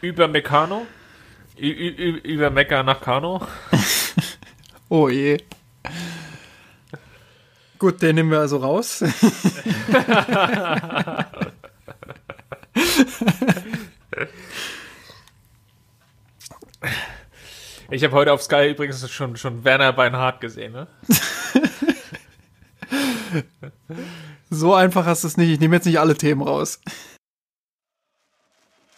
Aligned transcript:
Über 0.00 0.28
Meccano? 0.28 0.86
Über 1.56 2.50
Mecca 2.50 2.82
nach 2.82 3.00
Kano? 3.00 3.46
oh 4.88 5.08
je. 5.08 5.38
Gut, 7.78 8.02
den 8.02 8.16
nehmen 8.16 8.30
wir 8.30 8.40
also 8.40 8.58
raus. 8.58 9.02
Ich 17.90 18.04
habe 18.04 18.14
heute 18.14 18.34
auf 18.34 18.42
Sky 18.42 18.70
übrigens 18.70 19.10
schon, 19.10 19.36
schon 19.36 19.64
Werner 19.64 19.94
Beinhardt 19.94 20.42
gesehen, 20.42 20.72
ne? 20.72 20.88
so 24.50 24.74
einfach 24.74 25.06
hast 25.06 25.24
du 25.24 25.28
es 25.28 25.38
nicht. 25.38 25.48
Ich 25.48 25.58
nehme 25.58 25.76
jetzt 25.76 25.86
nicht 25.86 25.98
alle 25.98 26.14
Themen 26.14 26.42
raus. 26.42 26.82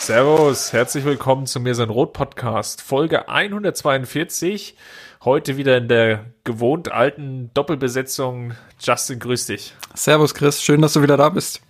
Servus, 0.00 0.72
herzlich 0.72 1.04
willkommen 1.04 1.46
zu 1.46 1.60
mir 1.60 1.74
sein 1.74 1.90
Rot 1.90 2.14
Podcast, 2.14 2.80
Folge 2.80 3.28
142. 3.28 4.74
Heute 5.22 5.58
wieder 5.58 5.76
in 5.76 5.88
der 5.88 6.24
gewohnt 6.42 6.90
alten 6.90 7.50
Doppelbesetzung. 7.52 8.54
Justin, 8.80 9.18
grüß 9.18 9.44
dich. 9.44 9.74
Servus, 9.92 10.34
Chris, 10.34 10.62
schön, 10.62 10.80
dass 10.80 10.94
du 10.94 11.02
wieder 11.02 11.18
da 11.18 11.28
bist. 11.28 11.60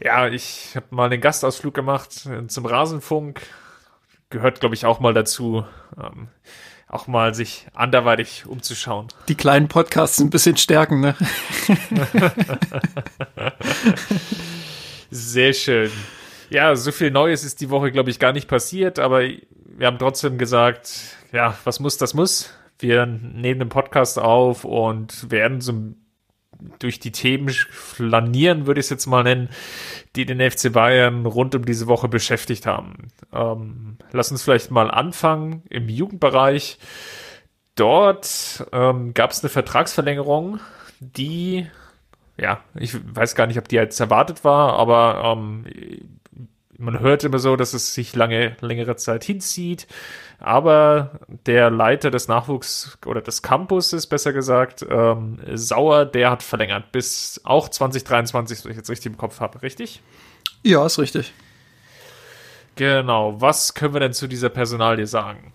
Ja, 0.00 0.28
ich 0.28 0.76
habe 0.76 0.86
mal 0.90 1.08
den 1.08 1.22
Gastausflug 1.22 1.72
gemacht 1.72 2.26
äh, 2.26 2.46
zum 2.46 2.66
Rasenfunk. 2.66 3.40
Gehört, 4.28 4.60
glaube 4.60 4.74
ich, 4.74 4.84
auch 4.84 5.00
mal 5.00 5.14
dazu, 5.14 5.64
ähm, 5.98 6.28
auch 6.88 7.06
mal 7.06 7.34
sich 7.34 7.66
anderweitig 7.72 8.44
umzuschauen. 8.44 9.08
Die 9.28 9.34
kleinen 9.34 9.68
Podcasts 9.68 10.20
ein 10.20 10.28
bisschen 10.28 10.58
stärken, 10.58 11.00
ne? 11.00 11.16
Sehr 15.10 15.54
schön. 15.54 15.90
Ja, 16.50 16.74
so 16.76 16.92
viel 16.92 17.10
Neues 17.10 17.44
ist 17.44 17.60
die 17.60 17.70
Woche, 17.70 17.92
glaube 17.92 18.10
ich, 18.10 18.18
gar 18.18 18.32
nicht 18.32 18.48
passiert, 18.48 18.98
aber 18.98 19.22
wir 19.22 19.86
haben 19.86 19.98
trotzdem 19.98 20.38
gesagt, 20.38 21.16
ja, 21.32 21.56
was 21.64 21.80
muss, 21.80 21.98
das 21.98 22.14
muss. 22.14 22.54
Wir 22.78 23.06
nehmen 23.06 23.60
den 23.60 23.68
Podcast 23.68 24.18
auf 24.18 24.64
und 24.64 25.30
werden 25.30 25.60
so 25.60 25.74
durch 26.78 26.98
die 26.98 27.12
Themen 27.12 27.48
flanieren, 27.48 28.66
würde 28.66 28.80
ich 28.80 28.86
es 28.86 28.90
jetzt 28.90 29.06
mal 29.06 29.22
nennen, 29.22 29.48
die 30.16 30.26
den 30.26 30.40
FC 30.40 30.72
Bayern 30.72 31.26
rund 31.26 31.54
um 31.54 31.64
diese 31.64 31.86
Woche 31.86 32.08
beschäftigt 32.08 32.66
haben. 32.66 33.08
Ähm, 33.32 33.98
lass 34.12 34.30
uns 34.30 34.42
vielleicht 34.42 34.70
mal 34.70 34.90
anfangen 34.90 35.62
im 35.70 35.88
Jugendbereich. 35.88 36.78
Dort 37.74 38.66
ähm, 38.72 39.14
gab 39.14 39.30
es 39.30 39.42
eine 39.42 39.50
Vertragsverlängerung, 39.50 40.58
die, 40.98 41.66
ja, 42.36 42.60
ich 42.74 42.96
weiß 43.14 43.36
gar 43.36 43.46
nicht, 43.46 43.58
ob 43.58 43.68
die 43.68 43.76
jetzt 43.76 44.00
erwartet 44.00 44.42
war, 44.42 44.72
aber 44.74 45.36
ähm, 45.36 45.64
man 46.78 47.00
hört 47.00 47.24
immer 47.24 47.40
so, 47.40 47.56
dass 47.56 47.74
es 47.74 47.92
sich 47.92 48.14
lange, 48.14 48.56
längere 48.60 48.96
Zeit 48.96 49.24
hinzieht. 49.24 49.86
Aber 50.38 51.20
der 51.46 51.70
Leiter 51.70 52.10
des 52.10 52.28
Nachwuchs 52.28 52.96
oder 53.04 53.20
des 53.20 53.42
Campuses, 53.42 54.06
besser 54.06 54.32
gesagt, 54.32 54.86
ähm, 54.88 55.40
Sauer, 55.54 56.06
der 56.06 56.30
hat 56.30 56.44
verlängert 56.44 56.92
bis 56.92 57.40
auch 57.42 57.68
2023, 57.68 58.64
wenn 58.64 58.70
ich 58.70 58.76
jetzt 58.76 58.90
richtig 58.90 59.12
im 59.12 59.18
Kopf 59.18 59.40
habe, 59.40 59.60
richtig? 59.62 60.00
Ja, 60.62 60.86
ist 60.86 60.98
richtig. 60.98 61.32
Genau. 62.76 63.40
Was 63.40 63.74
können 63.74 63.94
wir 63.94 64.00
denn 64.00 64.12
zu 64.12 64.28
dieser 64.28 64.48
Personalie 64.48 65.08
sagen? 65.08 65.52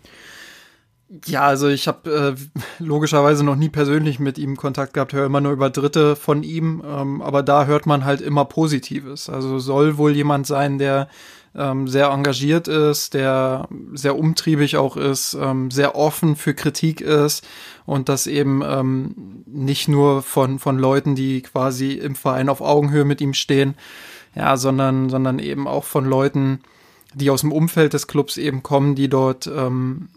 Ja, 1.28 1.42
also 1.44 1.68
ich 1.68 1.88
habe 1.88 2.36
äh, 2.36 2.64
logischerweise 2.84 3.44
noch 3.44 3.56
nie 3.56 3.70
persönlich 3.70 4.20
mit 4.20 4.40
ihm 4.40 4.58
Kontakt 4.58 4.96
gehabt, 4.96 5.14
höre 5.14 5.28
immer 5.28 5.42
nur 5.42 5.52
über 5.52 5.70
Dritte 5.70 6.16
von 6.16 6.42
ihm, 6.42 6.82
ähm, 6.84 7.22
aber 7.22 7.44
da 7.44 7.66
hört 7.66 7.86
man 7.86 8.04
halt 8.04 8.20
immer 8.20 8.46
Positives. 8.46 9.30
Also 9.30 9.60
soll 9.60 9.98
wohl 9.98 10.16
jemand 10.16 10.48
sein, 10.48 10.80
der 10.80 11.08
ähm, 11.56 11.88
sehr 11.88 12.08
engagiert 12.08 12.68
ist, 12.68 13.14
der 13.14 13.68
sehr 13.94 14.18
umtriebig 14.18 14.78
auch 14.78 14.98
ist, 14.98 15.38
ähm, 15.40 15.70
sehr 15.70 15.96
offen 15.96 16.36
für 16.36 16.56
Kritik 16.56 17.00
ist 17.00 17.46
und 17.86 18.10
das 18.10 18.26
eben 18.26 18.64
ähm, 18.66 19.44
nicht 19.46 19.88
nur 19.88 20.24
von, 20.24 20.58
von 20.58 20.80
Leuten, 20.80 21.14
die 21.14 21.44
quasi 21.44 21.92
im 21.92 22.16
Verein 22.16 22.50
auf 22.50 22.62
Augenhöhe 22.62 23.06
mit 23.06 23.22
ihm 23.22 23.36
stehen, 23.36 23.76
ja, 24.34 24.58
sondern, 24.58 25.10
sondern 25.10 25.38
eben 25.38 25.68
auch 25.68 25.84
von 25.84 26.06
Leuten, 26.06 26.62
die 27.14 27.30
aus 27.30 27.42
dem 27.42 27.52
Umfeld 27.52 27.94
des 27.94 28.08
Clubs 28.08 28.38
eben 28.38 28.64
kommen, 28.64 28.96
die 28.96 29.10
dort 29.10 29.46
ähm, 29.46 30.10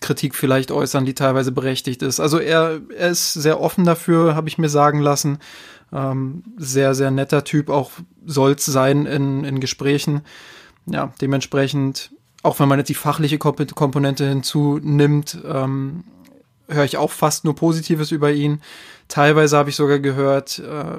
Kritik 0.00 0.34
vielleicht 0.34 0.70
äußern, 0.70 1.06
die 1.06 1.14
teilweise 1.14 1.52
berechtigt 1.52 2.02
ist. 2.02 2.20
Also 2.20 2.38
er, 2.38 2.80
er 2.96 3.10
ist 3.10 3.32
sehr 3.32 3.60
offen 3.60 3.84
dafür, 3.84 4.34
habe 4.34 4.48
ich 4.48 4.58
mir 4.58 4.68
sagen 4.68 5.00
lassen. 5.00 5.38
Ähm, 5.92 6.42
sehr, 6.56 6.94
sehr 6.94 7.10
netter 7.10 7.44
Typ, 7.44 7.70
auch 7.70 7.92
soll's 8.24 8.66
sein 8.66 9.06
in, 9.06 9.44
in 9.44 9.60
Gesprächen. 9.60 10.22
Ja, 10.86 11.12
dementsprechend, 11.20 12.10
auch 12.42 12.60
wenn 12.60 12.68
man 12.68 12.78
jetzt 12.78 12.88
die 12.88 12.94
fachliche 12.94 13.38
Komponente 13.38 14.28
hinzunimmt, 14.28 15.38
ähm, 15.46 16.04
höre 16.68 16.84
ich 16.84 16.96
auch 16.96 17.10
fast 17.10 17.44
nur 17.44 17.54
Positives 17.54 18.10
über 18.10 18.32
ihn. 18.32 18.60
Teilweise 19.08 19.56
habe 19.56 19.70
ich 19.70 19.76
sogar 19.76 20.00
gehört, 20.00 20.58
äh, 20.58 20.98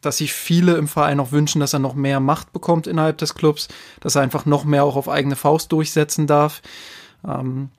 dass 0.00 0.18
sich 0.18 0.32
viele 0.32 0.76
im 0.76 0.88
Verein 0.88 1.20
auch 1.20 1.32
wünschen, 1.32 1.60
dass 1.60 1.72
er 1.72 1.80
noch 1.80 1.94
mehr 1.94 2.20
Macht 2.20 2.52
bekommt 2.52 2.86
innerhalb 2.86 3.18
des 3.18 3.34
Clubs, 3.34 3.68
dass 4.00 4.14
er 4.14 4.22
einfach 4.22 4.46
noch 4.46 4.64
mehr 4.64 4.84
auch 4.84 4.96
auf 4.96 5.08
eigene 5.08 5.36
Faust 5.36 5.72
durchsetzen 5.72 6.26
darf. 6.26 6.62
Ähm, 7.26 7.70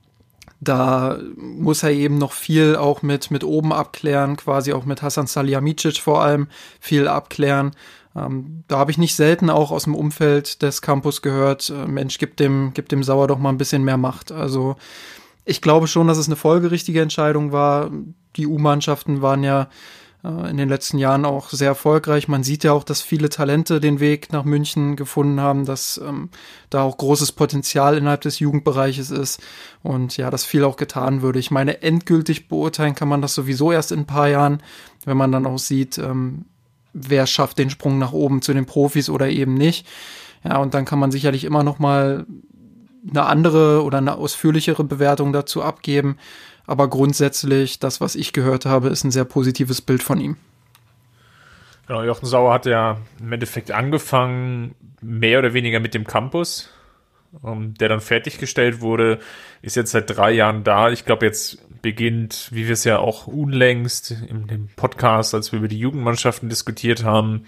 da 0.61 1.17
muss 1.37 1.83
er 1.83 1.91
eben 1.91 2.17
noch 2.17 2.33
viel 2.33 2.75
auch 2.75 3.01
mit, 3.01 3.31
mit 3.31 3.43
oben 3.43 3.71
abklären, 3.71 4.35
quasi 4.35 4.73
auch 4.73 4.85
mit 4.85 5.01
Hasan 5.01 5.27
Salihamidzic 5.27 5.97
vor 5.99 6.21
allem 6.21 6.47
viel 6.79 7.07
abklären. 7.07 7.71
Ähm, 8.15 8.63
da 8.67 8.77
habe 8.77 8.91
ich 8.91 8.97
nicht 8.97 9.15
selten 9.15 9.49
auch 9.49 9.71
aus 9.71 9.85
dem 9.85 9.95
Umfeld 9.95 10.61
des 10.61 10.81
Campus 10.81 11.21
gehört, 11.21 11.69
äh, 11.69 11.87
Mensch, 11.87 12.17
gib 12.17 12.37
dem, 12.37 12.71
gib 12.73 12.89
dem 12.89 13.03
Sauer 13.03 13.27
doch 13.27 13.37
mal 13.37 13.49
ein 13.49 13.57
bisschen 13.57 13.83
mehr 13.83 13.97
Macht. 13.97 14.31
Also 14.31 14.75
ich 15.45 15.61
glaube 15.61 15.87
schon, 15.87 16.07
dass 16.07 16.17
es 16.17 16.27
eine 16.27 16.35
folgerichtige 16.35 17.01
Entscheidung 17.01 17.51
war. 17.51 17.89
Die 18.35 18.47
U-Mannschaften 18.47 19.21
waren 19.21 19.43
ja 19.43 19.69
in 20.21 20.57
den 20.57 20.67
letzten 20.67 20.97
Jahren 20.97 21.23
auch 21.23 21.49
sehr 21.49 21.69
erfolgreich. 21.69 22.27
Man 22.27 22.43
sieht 22.43 22.65
ja 22.65 22.73
auch, 22.73 22.83
dass 22.83 23.01
viele 23.01 23.29
Talente 23.29 23.79
den 23.79 24.01
Weg 24.01 24.33
nach 24.33 24.43
München 24.43 24.97
gefunden 24.97 25.39
haben, 25.39 25.63
dass 25.63 25.99
ähm, 26.05 26.29
da 26.69 26.81
auch 26.81 26.97
großes 26.97 27.31
Potenzial 27.31 27.97
innerhalb 27.97 28.19
des 28.21 28.39
Jugendbereiches 28.39 29.11
ist 29.11 29.41
und 29.81 30.17
ja, 30.17 30.29
dass 30.29 30.43
viel 30.43 30.65
auch 30.65 30.75
getan 30.75 31.21
würde. 31.21 31.39
Ich 31.39 31.51
meine, 31.51 31.81
endgültig 31.83 32.49
beurteilen 32.49 32.95
kann 32.95 33.07
man 33.07 33.21
das 33.21 33.33
sowieso 33.33 33.71
erst 33.71 33.93
in 33.93 33.99
ein 33.99 34.07
paar 34.07 34.27
Jahren, 34.27 34.61
wenn 35.05 35.15
man 35.15 35.31
dann 35.31 35.45
auch 35.45 35.59
sieht, 35.59 35.97
ähm, 35.97 36.43
wer 36.91 37.25
schafft 37.25 37.57
den 37.57 37.69
Sprung 37.69 37.97
nach 37.97 38.11
oben 38.11 38.41
zu 38.41 38.53
den 38.53 38.65
Profis 38.65 39.09
oder 39.09 39.29
eben 39.29 39.53
nicht. 39.53 39.87
Ja, 40.43 40.57
und 40.57 40.73
dann 40.73 40.83
kann 40.83 40.99
man 40.99 41.11
sicherlich 41.11 41.45
immer 41.45 41.63
noch 41.63 41.79
mal 41.79 42.25
eine 43.09 43.25
andere 43.25 43.83
oder 43.83 43.99
eine 43.99 44.15
ausführlichere 44.15 44.83
Bewertung 44.83 45.31
dazu 45.31 45.63
abgeben. 45.63 46.17
Aber 46.69 46.87
grundsätzlich, 46.87 47.79
das, 47.79 47.99
was 47.99 48.13
ich 48.13 48.31
gehört 48.31 48.67
habe, 48.67 48.89
ist 48.89 49.03
ein 49.03 49.09
sehr 49.09 49.25
positives 49.25 49.81
Bild 49.81 50.03
von 50.03 50.21
ihm. 50.21 50.37
Genau, 51.87 52.03
Jochen 52.03 52.27
Sauer 52.27 52.53
hat 52.53 52.67
ja 52.67 52.99
im 53.19 53.31
Endeffekt 53.31 53.71
angefangen, 53.71 54.75
mehr 55.01 55.39
oder 55.39 55.55
weniger 55.55 55.79
mit 55.79 55.95
dem 55.95 56.05
Campus, 56.05 56.69
um, 57.41 57.51
ähm, 57.51 57.73
der 57.73 57.89
dann 57.89 58.01
fertiggestellt 58.01 58.81
wurde, 58.81 59.17
ist 59.63 59.77
jetzt 59.77 59.93
seit 59.93 60.15
drei 60.15 60.29
Jahren 60.29 60.63
da. 60.63 60.91
Ich 60.91 61.05
glaube, 61.05 61.25
jetzt 61.25 61.57
beginnt, 61.81 62.49
wie 62.51 62.67
wir 62.67 62.73
es 62.73 62.83
ja 62.83 62.99
auch 62.99 63.25
unlängst 63.25 64.11
dem 64.29 64.69
Podcast, 64.75 65.33
als 65.33 65.51
wir 65.51 65.57
über 65.57 65.69
die 65.69 65.79
Jugendmannschaften 65.79 66.49
diskutiert 66.49 67.03
haben, 67.03 67.45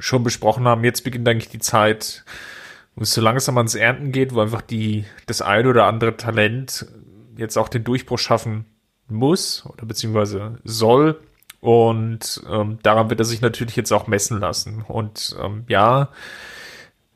schon 0.00 0.24
besprochen 0.24 0.66
haben, 0.66 0.82
jetzt 0.82 1.04
beginnt 1.04 1.28
eigentlich 1.28 1.48
die 1.48 1.60
Zeit, 1.60 2.24
wo 2.96 3.02
es 3.02 3.12
so 3.12 3.20
langsam 3.20 3.56
ans 3.56 3.76
Ernten 3.76 4.10
geht, 4.10 4.34
wo 4.34 4.40
einfach 4.40 4.62
die, 4.62 5.04
das 5.26 5.42
ein 5.42 5.68
oder 5.68 5.84
andere 5.84 6.16
Talent 6.16 6.88
jetzt 7.38 7.56
auch 7.56 7.68
den 7.68 7.84
Durchbruch 7.84 8.18
schaffen 8.18 8.66
muss 9.08 9.64
oder 9.66 9.86
beziehungsweise 9.86 10.58
soll. 10.64 11.20
Und 11.60 12.42
ähm, 12.48 12.78
daran 12.82 13.10
wird 13.10 13.20
er 13.20 13.24
sich 13.24 13.40
natürlich 13.40 13.76
jetzt 13.76 13.92
auch 13.92 14.06
messen 14.06 14.38
lassen. 14.38 14.84
Und 14.86 15.36
ähm, 15.42 15.64
ja, 15.68 16.10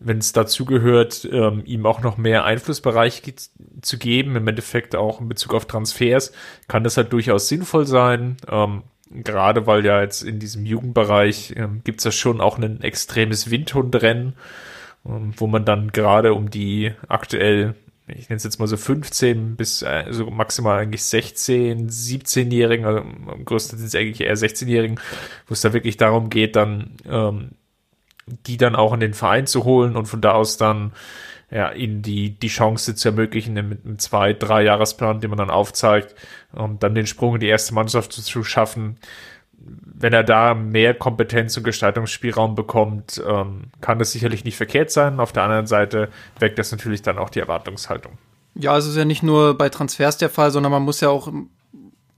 wenn 0.00 0.18
es 0.18 0.32
dazu 0.32 0.64
gehört, 0.64 1.28
ähm, 1.30 1.62
ihm 1.64 1.86
auch 1.86 2.00
noch 2.00 2.16
mehr 2.16 2.44
Einflussbereich 2.44 3.22
zu 3.82 3.98
geben, 3.98 4.34
im 4.34 4.48
Endeffekt 4.48 4.96
auch 4.96 5.20
in 5.20 5.28
Bezug 5.28 5.54
auf 5.54 5.66
Transfers, 5.66 6.32
kann 6.66 6.82
das 6.82 6.96
halt 6.96 7.12
durchaus 7.12 7.48
sinnvoll 7.48 7.86
sein. 7.86 8.36
Ähm, 8.48 8.82
gerade 9.10 9.66
weil 9.66 9.84
ja 9.84 10.00
jetzt 10.00 10.22
in 10.22 10.38
diesem 10.38 10.66
Jugendbereich 10.66 11.54
ähm, 11.56 11.82
gibt 11.84 12.00
es 12.00 12.04
ja 12.04 12.10
schon 12.10 12.40
auch 12.40 12.58
ein 12.58 12.80
extremes 12.82 13.50
Windhundrennen, 13.50 14.34
ähm, 15.06 15.34
wo 15.36 15.46
man 15.46 15.64
dann 15.64 15.92
gerade 15.92 16.34
um 16.34 16.50
die 16.50 16.92
aktuell 17.08 17.74
ich 18.08 18.28
nenne 18.28 18.36
es 18.36 18.44
jetzt 18.44 18.58
mal 18.58 18.66
so 18.66 18.76
15 18.76 19.56
bis 19.56 19.82
äh, 19.82 20.06
so 20.10 20.26
maximal 20.30 20.78
eigentlich 20.78 21.04
16, 21.04 21.88
17-Jährigen, 21.88 22.84
also 22.84 23.00
am 23.00 23.44
größten 23.44 23.78
sind 23.78 23.86
es 23.86 23.94
eigentlich 23.94 24.20
eher 24.20 24.36
16-Jährigen, 24.36 25.00
wo 25.46 25.52
es 25.52 25.60
da 25.60 25.72
wirklich 25.72 25.96
darum 25.96 26.30
geht, 26.30 26.56
dann 26.56 26.96
ähm, 27.08 27.50
die 28.46 28.56
dann 28.56 28.76
auch 28.76 28.92
in 28.92 29.00
den 29.00 29.14
Verein 29.14 29.46
zu 29.46 29.64
holen 29.64 29.96
und 29.96 30.06
von 30.06 30.20
da 30.20 30.32
aus 30.32 30.56
dann 30.56 30.92
ja, 31.50 31.70
ihnen 31.72 32.00
die, 32.02 32.30
die 32.38 32.48
Chance 32.48 32.94
zu 32.94 33.08
ermöglichen, 33.08 33.54
mit 33.54 33.84
einem 33.84 33.98
zwei-, 33.98 34.32
drei 34.32 34.64
Jahresplan, 34.64 35.20
den 35.20 35.28
man 35.30 35.38
dann 35.38 35.50
aufzeigt, 35.50 36.14
um 36.52 36.78
dann 36.78 36.94
den 36.94 37.06
Sprung 37.06 37.34
in 37.34 37.40
die 37.40 37.48
erste 37.48 37.74
Mannschaft 37.74 38.12
zu, 38.12 38.22
zu 38.22 38.42
schaffen. 38.42 38.96
Wenn 39.64 40.12
er 40.12 40.24
da 40.24 40.54
mehr 40.54 40.94
Kompetenz 40.94 41.56
und 41.56 41.62
Gestaltungsspielraum 41.62 42.54
bekommt, 42.54 43.22
ähm, 43.26 43.64
kann 43.80 43.98
das 43.98 44.12
sicherlich 44.12 44.44
nicht 44.44 44.56
verkehrt 44.56 44.90
sein. 44.90 45.20
Auf 45.20 45.32
der 45.32 45.44
anderen 45.44 45.66
Seite 45.66 46.08
weckt 46.38 46.58
das 46.58 46.72
natürlich 46.72 47.02
dann 47.02 47.18
auch 47.18 47.30
die 47.30 47.40
Erwartungshaltung. 47.40 48.18
Ja, 48.54 48.76
es 48.76 48.86
ist 48.86 48.96
ja 48.96 49.04
nicht 49.04 49.22
nur 49.22 49.56
bei 49.56 49.68
Transfers 49.68 50.18
der 50.18 50.28
Fall, 50.28 50.50
sondern 50.50 50.72
man 50.72 50.82
muss 50.82 51.00
ja 51.00 51.08
auch 51.08 51.32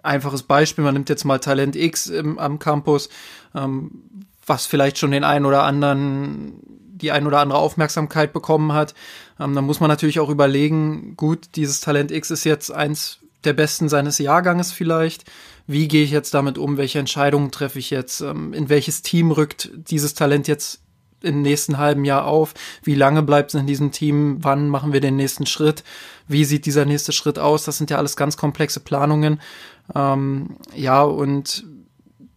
einfaches 0.02 0.42
Beispiel, 0.42 0.84
man 0.84 0.94
nimmt 0.94 1.08
jetzt 1.08 1.24
mal 1.24 1.38
Talent 1.38 1.76
X 1.76 2.06
im, 2.06 2.38
am 2.38 2.58
Campus, 2.58 3.08
ähm, 3.54 4.26
was 4.46 4.66
vielleicht 4.66 4.98
schon 4.98 5.10
den 5.10 5.24
einen 5.24 5.46
oder 5.46 5.62
anderen, 5.62 6.60
die 6.66 7.12
ein 7.12 7.26
oder 7.26 7.40
andere 7.40 7.58
Aufmerksamkeit 7.58 8.32
bekommen 8.32 8.72
hat. 8.72 8.94
Ähm, 9.40 9.54
dann 9.54 9.64
muss 9.64 9.80
man 9.80 9.88
natürlich 9.88 10.20
auch 10.20 10.28
überlegen, 10.28 11.16
gut, 11.16 11.48
dieses 11.56 11.80
Talent 11.80 12.10
X 12.10 12.30
ist 12.30 12.44
jetzt 12.44 12.70
eins 12.70 13.20
der 13.44 13.52
besten 13.52 13.88
seines 13.88 14.18
Jahrganges 14.18 14.72
vielleicht. 14.72 15.24
Wie 15.66 15.88
gehe 15.88 16.04
ich 16.04 16.10
jetzt 16.10 16.34
damit 16.34 16.58
um? 16.58 16.76
Welche 16.76 16.98
Entscheidungen 16.98 17.50
treffe 17.50 17.78
ich 17.78 17.90
jetzt? 17.90 18.20
Ähm, 18.20 18.52
in 18.52 18.68
welches 18.68 19.02
Team 19.02 19.30
rückt 19.30 19.70
dieses 19.74 20.14
Talent 20.14 20.48
jetzt 20.48 20.80
im 21.22 21.42
nächsten 21.42 21.78
halben 21.78 22.04
Jahr 22.04 22.26
auf? 22.26 22.54
Wie 22.82 22.94
lange 22.94 23.22
bleibt 23.22 23.54
es 23.54 23.60
in 23.60 23.66
diesem 23.66 23.90
Team? 23.90 24.38
Wann 24.40 24.68
machen 24.68 24.92
wir 24.92 25.00
den 25.00 25.16
nächsten 25.16 25.46
Schritt? 25.46 25.82
Wie 26.28 26.44
sieht 26.44 26.66
dieser 26.66 26.84
nächste 26.84 27.12
Schritt 27.12 27.38
aus? 27.38 27.64
Das 27.64 27.78
sind 27.78 27.90
ja 27.90 27.96
alles 27.98 28.16
ganz 28.16 28.36
komplexe 28.36 28.80
Planungen. 28.80 29.40
Ähm, 29.94 30.56
ja, 30.74 31.02
und 31.02 31.64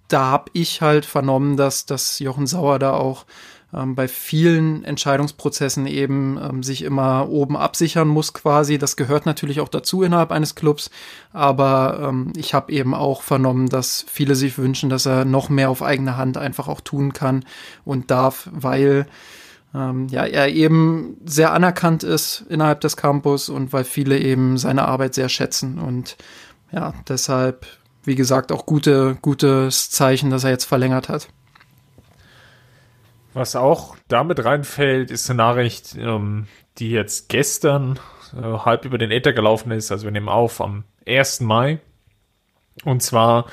da 0.07 0.27
habe 0.27 0.51
ich 0.53 0.81
halt 0.81 1.05
vernommen, 1.05 1.57
dass, 1.57 1.85
dass 1.85 2.19
Jochen 2.19 2.47
Sauer 2.47 2.79
da 2.79 2.93
auch 2.93 3.25
ähm, 3.73 3.95
bei 3.95 4.07
vielen 4.07 4.83
Entscheidungsprozessen 4.83 5.87
eben 5.87 6.39
ähm, 6.41 6.63
sich 6.63 6.83
immer 6.83 7.29
oben 7.29 7.57
absichern 7.57 8.07
muss 8.07 8.33
quasi. 8.33 8.77
Das 8.77 8.95
gehört 8.95 9.25
natürlich 9.25 9.59
auch 9.59 9.69
dazu 9.69 10.03
innerhalb 10.03 10.31
eines 10.31 10.55
Clubs, 10.55 10.89
aber 11.33 11.99
ähm, 12.01 12.33
ich 12.35 12.53
habe 12.53 12.71
eben 12.71 12.93
auch 12.93 13.21
vernommen, 13.21 13.69
dass 13.69 14.05
viele 14.07 14.35
sich 14.35 14.57
wünschen, 14.57 14.89
dass 14.89 15.05
er 15.05 15.25
noch 15.25 15.49
mehr 15.49 15.69
auf 15.69 15.83
eigene 15.83 16.17
Hand 16.17 16.37
einfach 16.37 16.67
auch 16.67 16.81
tun 16.81 17.13
kann 17.13 17.43
und 17.83 18.09
darf, 18.11 18.49
weil 18.51 19.07
ähm, 19.75 20.07
ja, 20.09 20.25
er 20.25 20.49
eben 20.49 21.17
sehr 21.25 21.51
anerkannt 21.51 22.03
ist 22.03 22.45
innerhalb 22.49 22.81
des 22.81 22.95
Campus 22.95 23.49
und 23.49 23.73
weil 23.73 23.83
viele 23.83 24.17
eben 24.17 24.57
seine 24.57 24.87
Arbeit 24.87 25.13
sehr 25.13 25.29
schätzen 25.29 25.79
und 25.79 26.15
ja, 26.71 26.93
deshalb 27.07 27.65
wie 28.07 28.15
gesagt, 28.15 28.53
auch 28.53 28.65
gute, 28.65 29.17
gutes 29.21 29.91
Zeichen, 29.91 30.29
dass 30.29 30.45
er 30.45 30.51
jetzt 30.51 30.63
verlängert 30.63 31.09
hat. 31.09 31.27
Was 33.37 33.55
auch 33.55 33.95
damit 34.07 34.43
reinfällt, 34.43 35.11
ist 35.11 35.29
eine 35.29 35.37
Nachricht, 35.37 35.95
ähm, 35.95 36.47
die 36.79 36.89
jetzt 36.89 37.29
gestern 37.29 37.99
äh, 38.35 38.41
halb 38.41 38.83
über 38.83 38.97
den 38.97 39.11
Äther 39.11 39.31
gelaufen 39.31 39.69
ist. 39.69 39.91
Also 39.91 40.05
wir 40.05 40.11
nehmen 40.11 40.27
auf 40.27 40.59
am 40.59 40.85
1. 41.05 41.41
Mai. 41.41 41.79
Und 42.83 43.03
zwar, 43.03 43.45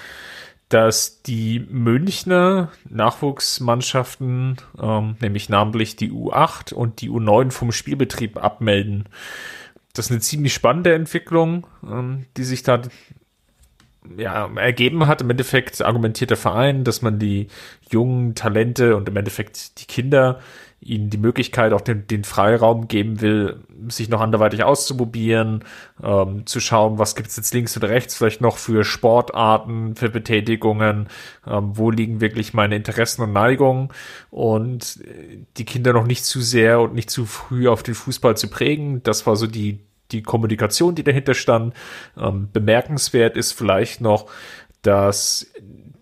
dass 0.71 1.21
die 1.21 1.61
Münchner 1.69 2.73
Nachwuchsmannschaften, 2.89 4.57
ähm, 4.81 5.17
nämlich 5.21 5.51
namentlich 5.51 5.97
die 5.97 6.11
U8 6.11 6.73
und 6.73 7.03
die 7.03 7.11
U9 7.11 7.51
vom 7.51 7.71
Spielbetrieb 7.71 8.43
abmelden. 8.43 9.11
Das 9.93 10.07
ist 10.07 10.13
eine 10.13 10.21
ziemlich 10.21 10.55
spannende 10.55 10.95
Entwicklung, 10.95 11.67
ähm, 11.87 12.25
die 12.39 12.45
sich 12.45 12.63
da 12.63 12.81
ja, 14.17 14.51
ergeben 14.57 15.07
hat. 15.07 15.23
Im 15.23 15.31
Endeffekt 15.31 15.81
argumentiert 15.83 16.31
der 16.31 16.37
Verein, 16.37 16.85
dass 16.85 17.03
man 17.03 17.19
die 17.19 17.49
jungen 17.91 18.35
Talente 18.35 18.97
und 18.97 19.09
im 19.09 19.17
Endeffekt 19.17 19.81
die 19.81 19.87
Kinder 19.87 20.41
ihnen 20.85 21.11
die 21.11 21.19
Möglichkeit, 21.19 21.73
auch 21.73 21.81
den, 21.81 22.07
den 22.07 22.25
Freiraum 22.25 22.89
geben 22.89 23.21
will, 23.21 23.61
sich 23.89 24.09
noch 24.09 24.21
anderweitig 24.21 24.65
auszuprobieren, 24.65 25.65
ähm, 26.03 26.47
zu 26.47 26.61
schauen, 26.61 26.99
was 26.99 27.17
gibt's 27.17 27.37
jetzt 27.37 27.55
links 27.55 27.77
oder 27.77 27.89
rechts 27.89 28.15
vielleicht 28.17 28.41
noch 28.41 28.59
für 28.59 28.85
Sportarten, 28.85 29.97
für 29.97 30.11
Betätigungen, 30.11 31.09
ähm, 31.47 31.71
wo 31.77 31.91
liegen 31.91 32.21
wirklich 32.21 32.55
meine 32.55 32.77
Interessen 32.77 33.23
und 33.23 33.33
Neigungen 33.33 33.89
und 34.31 35.01
die 35.57 35.65
Kinder 35.65 35.93
noch 35.93 36.07
nicht 36.07 36.25
zu 36.25 36.41
sehr 36.41 36.81
und 36.81 36.95
nicht 36.95 37.11
zu 37.11 37.25
früh 37.25 37.69
auf 37.69 37.83
den 37.83 37.95
Fußball 37.95 38.37
zu 38.37 38.49
prägen. 38.49 39.03
Das 39.03 39.27
war 39.27 39.37
so 39.37 39.47
die, 39.47 39.81
die 40.13 40.23
Kommunikation, 40.23 40.95
die 40.95 41.05
dahinter 41.05 41.35
stand. 41.35 41.75
Ähm, 42.17 42.49
bemerkenswert 42.53 43.37
ist 43.37 43.53
vielleicht 43.53 44.01
noch, 44.01 44.31
dass 44.83 45.51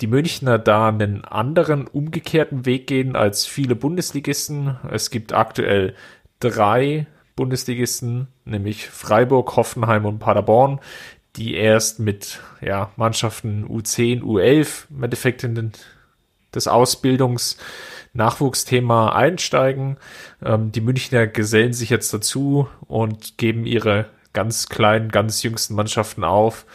die 0.01 0.07
Münchner 0.07 0.59
da 0.59 0.89
einen 0.89 1.25
anderen 1.25 1.87
umgekehrten 1.87 2.67
Weg 2.67 2.89
gehen 2.89 3.15
als 3.15 3.47
viele 3.47 3.77
Bundesligisten. 3.77 4.77
Es 4.91 5.11
gibt 5.11 5.33
aktuell 5.33 5.95
drei 6.41 7.07
Bundesligisten, 7.37 8.29
nämlich 8.45 8.89
Freiburg, 8.89 9.57
Hoffenheim 9.57 10.05
und 10.05 10.19
Paderborn, 10.19 10.81
die 11.37 11.55
erst 11.55 12.01
mit 12.01 12.41
ja, 12.61 12.91
Mannschaften 12.97 13.65
U10, 13.67 14.23
U11 14.23 14.87
im 14.91 15.03
Endeffekt 15.05 15.45
in 15.45 15.55
den, 15.55 15.73
das 16.51 16.69
Ausbildungs- 16.69 17.57
Nachwuchsthema 18.13 19.13
einsteigen. 19.13 19.97
Ähm, 20.45 20.73
die 20.73 20.81
Münchner 20.81 21.27
gesellen 21.27 21.73
sich 21.73 21.91
jetzt 21.91 22.13
dazu 22.13 22.69
und 22.87 23.39
geben 23.39 23.67
ihre 23.67 24.07
ganz 24.33 24.69
kleinen, 24.69 25.11
ganz 25.11 25.43
jüngsten 25.43 25.75
Mannschaften 25.75 26.25
auf. 26.25 26.67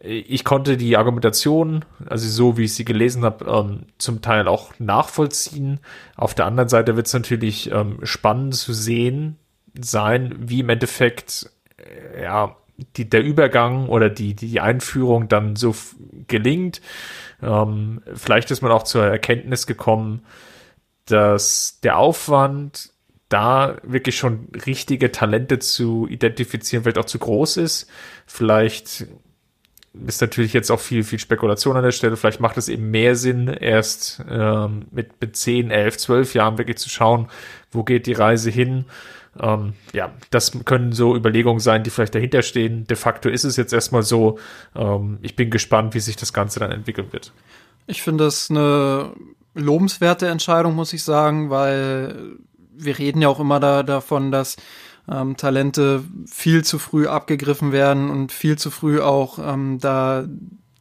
Ich 0.00 0.44
konnte 0.44 0.76
die 0.76 0.96
Argumentation, 0.96 1.84
also 2.06 2.28
so 2.28 2.58
wie 2.58 2.64
ich 2.64 2.74
sie 2.74 2.84
gelesen 2.84 3.24
habe, 3.24 3.44
ähm, 3.46 3.86
zum 3.98 4.20
Teil 4.20 4.48
auch 4.48 4.72
nachvollziehen. 4.78 5.80
Auf 6.16 6.34
der 6.34 6.46
anderen 6.46 6.68
Seite 6.68 6.96
wird 6.96 7.06
es 7.06 7.14
natürlich 7.14 7.70
ähm, 7.70 8.00
spannend 8.02 8.54
zu 8.54 8.72
sehen 8.72 9.38
sein, 9.80 10.34
wie 10.38 10.60
im 10.60 10.68
Endeffekt 10.68 11.50
äh, 11.78 12.24
ja 12.24 12.56
die, 12.96 13.08
der 13.08 13.22
Übergang 13.22 13.88
oder 13.88 14.10
die, 14.10 14.34
die 14.34 14.60
Einführung 14.60 15.28
dann 15.28 15.56
so 15.56 15.74
gelingt. 16.26 16.80
Ähm, 17.42 18.02
vielleicht 18.14 18.50
ist 18.50 18.62
man 18.62 18.72
auch 18.72 18.82
zur 18.82 19.04
Erkenntnis 19.04 19.66
gekommen, 19.66 20.22
dass 21.06 21.80
der 21.82 21.98
Aufwand, 21.98 22.90
da 23.28 23.78
wirklich 23.82 24.16
schon 24.16 24.48
richtige 24.66 25.10
Talente 25.10 25.58
zu 25.58 26.06
identifizieren, 26.08 26.84
vielleicht 26.84 26.98
auch 26.98 27.04
zu 27.04 27.18
groß 27.18 27.56
ist. 27.56 27.88
Vielleicht 28.26 29.06
ist 30.06 30.20
natürlich 30.20 30.52
jetzt 30.52 30.70
auch 30.70 30.80
viel, 30.80 31.04
viel 31.04 31.18
Spekulation 31.18 31.76
an 31.76 31.84
der 31.84 31.92
Stelle. 31.92 32.16
Vielleicht 32.16 32.40
macht 32.40 32.56
es 32.58 32.68
eben 32.68 32.90
mehr 32.90 33.16
Sinn, 33.16 33.48
erst 33.48 34.22
ähm, 34.28 34.86
mit, 34.90 35.20
mit 35.20 35.36
10, 35.36 35.70
11, 35.70 35.98
12 35.98 36.34
Jahren 36.34 36.58
wirklich 36.58 36.78
zu 36.78 36.88
schauen, 36.88 37.28
wo 37.70 37.82
geht 37.82 38.06
die 38.06 38.12
Reise 38.12 38.50
hin. 38.50 38.84
Ähm, 39.40 39.72
ja, 39.92 40.12
das 40.30 40.52
können 40.64 40.92
so 40.92 41.16
Überlegungen 41.16 41.60
sein, 41.60 41.82
die 41.82 41.90
vielleicht 41.90 42.14
dahinter 42.14 42.42
stehen. 42.42 42.86
De 42.86 42.96
facto 42.96 43.28
ist 43.28 43.44
es 43.44 43.56
jetzt 43.56 43.72
erstmal 43.72 44.02
so. 44.02 44.38
Ähm, 44.76 45.18
ich 45.22 45.34
bin 45.34 45.50
gespannt, 45.50 45.94
wie 45.94 46.00
sich 46.00 46.16
das 46.16 46.32
Ganze 46.32 46.60
dann 46.60 46.70
entwickeln 46.70 47.12
wird. 47.12 47.32
Ich 47.86 48.02
finde 48.02 48.24
das 48.24 48.50
eine 48.50 49.12
lobenswerte 49.54 50.28
Entscheidung, 50.28 50.74
muss 50.74 50.92
ich 50.92 51.02
sagen, 51.02 51.50
weil 51.50 52.36
wir 52.76 52.98
reden 52.98 53.22
ja 53.22 53.28
auch 53.28 53.40
immer 53.40 53.60
da, 53.60 53.82
davon, 53.82 54.30
dass 54.30 54.56
ähm, 55.10 55.36
Talente 55.36 56.04
viel 56.26 56.64
zu 56.64 56.78
früh 56.78 57.06
abgegriffen 57.06 57.72
werden 57.72 58.10
und 58.10 58.32
viel 58.32 58.56
zu 58.58 58.70
früh 58.70 59.00
auch 59.00 59.38
ähm, 59.38 59.78
da 59.80 60.24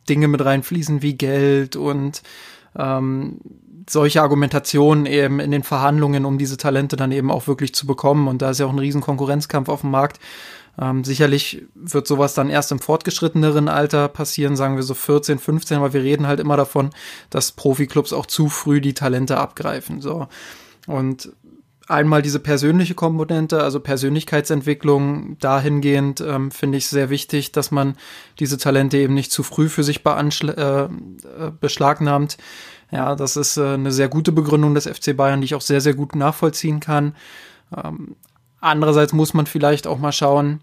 Dinge 0.10 0.27
mit 0.27 0.44
reinfließen 0.44 1.01
wie 1.01 1.15
Geld 1.15 1.75
und 1.75 2.24
ähm, 2.77 3.39
solche 3.89 4.22
Argumentationen 4.22 5.06
eben 5.06 5.39
in 5.39 5.51
den 5.51 5.63
Verhandlungen, 5.63 6.25
um 6.25 6.38
diese 6.38 6.58
Talente 6.58 6.96
dann 6.96 7.12
eben 7.12 7.32
auch 7.32 7.48
wirklich 7.48 7.75
zu 7.75 7.86
bekommen. 7.86 8.27
Und 8.27 8.42
da 8.42 8.51
ist 8.51 8.60
ja 8.60 8.65
auch 8.65 8.72
ein 8.72 8.80
riesen 8.80 9.01
Konkurrenzkampf 9.01 9.70
auf 9.70 9.82
dem 9.82 9.92
Markt. 9.92 10.20
Ähm, 10.80 11.03
sicherlich 11.03 11.63
wird 11.75 12.08
sowas 12.08 12.34
dann 12.34 12.50
erst 12.50 12.72
im 12.72 12.80
fortgeschritteneren 12.80 13.68
Alter 13.68 14.08
passieren, 14.08 14.56
sagen 14.56 14.75
wir 14.75 14.84
so 14.84 14.96
14, 14.96 15.38
15, 15.38 15.77
aber 15.77 15.94
wir 15.94 16.01
reden 16.01 16.25
halt 16.25 16.39
immer 16.39 16.58
davon, 16.58 16.89
dass 17.30 17.51
Profiklubs 17.51 18.12
auch 18.12 18.25
zu 18.25 18.50
früh 18.50 18.82
die 18.82 18.96
Talente 18.96 19.38
abgreifen. 19.38 20.01
So. 20.01 20.27
Und 20.88 21.32
einmal 21.88 22.22
diese 22.22 22.39
persönliche 22.39 22.96
Komponente, 22.96 23.62
also 23.62 23.80
Persönlichkeitsentwicklung, 23.80 25.38
dahingehend 25.39 26.22
ähm, 26.22 26.50
finde 26.50 26.77
ich 26.77 26.88
sehr 26.88 27.10
wichtig, 27.10 27.51
dass 27.51 27.72
man 27.72 27.96
diese 28.39 28.58
Talente 28.58 28.98
eben 28.98 29.13
nicht 29.13 29.32
zu 29.32 29.44
früh 29.44 29.70
für 29.70 29.84
sich 29.84 30.03
äh, 30.06 30.88
beschlagnahmt. 31.60 32.38
Ja, 32.92 33.15
das 33.15 33.38
ist 33.38 33.58
äh, 33.58 33.74
eine 33.74 33.92
sehr 33.92 34.08
gute 34.08 34.32
Begründung 34.32 34.75
des 34.75 34.88
FC 34.88 35.15
Bayern, 35.15 35.42
die 35.42 35.46
ich 35.46 35.56
auch 35.56 35.62
sehr, 35.62 35.82
sehr 35.82 35.94
gut 35.94 36.15
nachvollziehen 36.15 36.80
kann. 36.80 37.15
Ähm, 37.75 38.15
Andererseits 38.63 39.12
muss 39.12 39.34
man 39.34 39.46
vielleicht 39.46 39.88
auch 39.88 40.00
mal 40.00 40.13
schauen, 40.13 40.62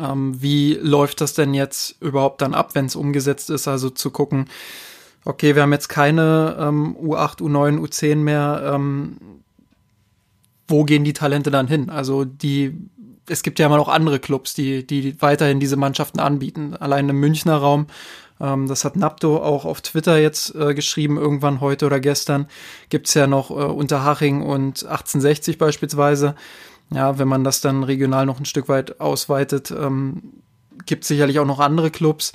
ähm, 0.00 0.40
wie 0.40 0.72
läuft 0.74 1.20
das 1.20 1.34
denn 1.34 1.52
jetzt 1.52 2.00
überhaupt 2.00 2.40
dann 2.40 2.54
ab, 2.54 2.74
wenn 2.74 2.86
es 2.86 2.96
umgesetzt 2.96 3.50
ist? 3.50 3.68
Also 3.68 3.90
zu 3.90 4.10
gucken, 4.10 4.48
okay, 5.26 5.54
wir 5.54 5.62
haben 5.62 5.72
jetzt 5.72 5.88
keine 5.88 6.56
ähm, 6.58 6.96
U8, 6.96 7.40
U9, 7.42 7.78
U10 7.78 8.16
mehr. 8.16 8.72
Ähm, 8.74 9.18
wo 10.66 10.84
gehen 10.84 11.04
die 11.04 11.12
Talente 11.12 11.50
dann 11.50 11.68
hin? 11.68 11.90
Also 11.90 12.24
die 12.24 12.88
es 13.28 13.42
gibt 13.42 13.58
ja 13.58 13.66
immer 13.66 13.76
noch 13.76 13.88
andere 13.88 14.18
Clubs, 14.18 14.54
die, 14.54 14.86
die 14.86 15.20
weiterhin 15.20 15.60
diese 15.60 15.76
Mannschaften 15.76 16.20
anbieten. 16.20 16.74
Allein 16.74 17.08
im 17.08 17.20
Münchner 17.20 17.56
Raum, 17.56 17.86
ähm, 18.40 18.68
das 18.68 18.84
hat 18.84 18.96
Napto 18.96 19.42
auch 19.42 19.64
auf 19.64 19.80
Twitter 19.80 20.18
jetzt 20.18 20.54
äh, 20.54 20.74
geschrieben, 20.74 21.16
irgendwann 21.16 21.60
heute 21.60 21.86
oder 21.86 22.00
gestern, 22.00 22.46
gibt's 22.90 23.14
ja 23.14 23.26
noch 23.26 23.50
äh, 23.50 23.54
Unterhaching 23.54 24.42
und 24.42 24.84
1860 24.84 25.58
beispielsweise. 25.58 26.34
Ja, 26.94 27.18
wenn 27.18 27.26
man 27.26 27.42
das 27.42 27.60
dann 27.60 27.82
regional 27.82 28.24
noch 28.24 28.38
ein 28.38 28.44
Stück 28.44 28.68
weit 28.68 29.00
ausweitet, 29.00 29.72
ähm, 29.72 30.22
gibt 30.86 31.04
sicherlich 31.04 31.40
auch 31.40 31.46
noch 31.46 31.58
andere 31.58 31.90
Clubs. 31.90 32.32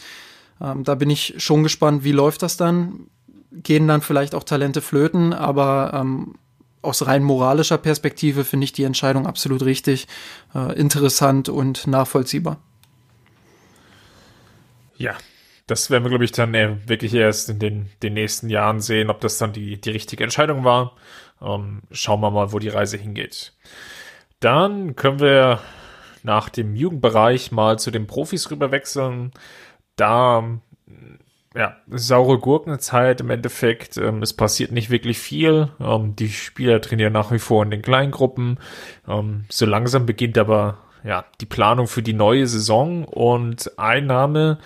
Ähm, 0.62 0.84
da 0.84 0.96
bin 0.96 1.10
ich 1.10 1.36
schon 1.38 1.64
gespannt, 1.64 2.04
wie 2.04 2.12
läuft 2.12 2.42
das 2.42 2.58
dann? 2.58 3.08
Gehen 3.52 3.88
dann 3.88 4.02
vielleicht 4.02 4.36
auch 4.36 4.44
Talente 4.44 4.82
flöten, 4.82 5.32
aber 5.32 5.92
ähm, 5.94 6.36
aus 6.82 7.08
rein 7.08 7.24
moralischer 7.24 7.78
Perspektive 7.78 8.44
finde 8.44 8.66
ich 8.66 8.74
die 8.74 8.84
Entscheidung 8.84 9.28
absolut 9.28 9.64
richtig, 9.64 10.08
äh, 10.54 10.78
interessant 10.78 11.48
und 11.48 11.88
nachvollziehbar. 11.88 12.58
Ja, 14.98 15.16
das 15.68 15.90
werden 15.90 16.04
wir, 16.04 16.10
glaube 16.10 16.26
ich, 16.26 16.34
dann 16.34 16.54
äh, 16.54 16.76
wirklich 16.86 17.14
erst 17.14 17.50
in 17.50 17.60
den, 17.60 17.90
den 18.04 18.14
nächsten 18.14 18.50
Jahren 18.50 18.82
sehen, 18.82 19.10
ob 19.10 19.22
das 19.22 19.38
dann 19.38 19.54
die, 19.54 19.80
die 19.80 19.92
richtige 19.92 20.26
Entscheidung 20.26 20.66
war. 20.66 20.98
Ähm, 21.42 21.82
schauen 21.92 22.20
wir 22.20 22.32
mal, 22.32 22.52
wo 22.52 22.60
die 22.60 22.68
Reise 22.68 22.98
hingeht. 22.98 23.54
Dann 24.40 24.96
können 24.96 25.20
wir 25.20 25.60
nach 26.24 26.50
dem 26.50 26.76
Jugendbereich 26.76 27.52
mal 27.52 27.80
zu 27.80 27.92
den 27.92 28.08
Profis 28.08 28.50
rüberwechseln. 28.52 29.32
Da 29.96 30.60
ja, 31.56 31.76
saure 31.90 32.38
Gurkenzeit 32.38 33.22
im 33.22 33.30
Endeffekt. 33.30 33.98
Ähm, 33.98 34.22
es 34.22 34.34
passiert 34.34 34.72
nicht 34.72 34.90
wirklich 34.90 35.20
viel. 35.20 35.70
Ähm, 35.80 36.16
die 36.16 36.30
Spieler 36.30 36.82
trainieren 36.82 37.14
nach 37.14 37.32
wie 37.32 37.40
vor 37.40 37.64
in 37.64 37.72
den 37.72 37.82
Kleingruppen. 37.82 38.60
Ähm, 39.08 39.46
so 39.50 39.66
langsam 39.66 40.06
beginnt 40.06 40.38
aber 40.38 40.78
ja 41.04 41.26
die 41.42 41.46
Planung 41.46 41.88
für 41.88 42.04
die 42.04 42.14
neue 42.14 42.46
Saison 42.46 43.04
und 43.06 43.78
Einnahme 43.80 44.60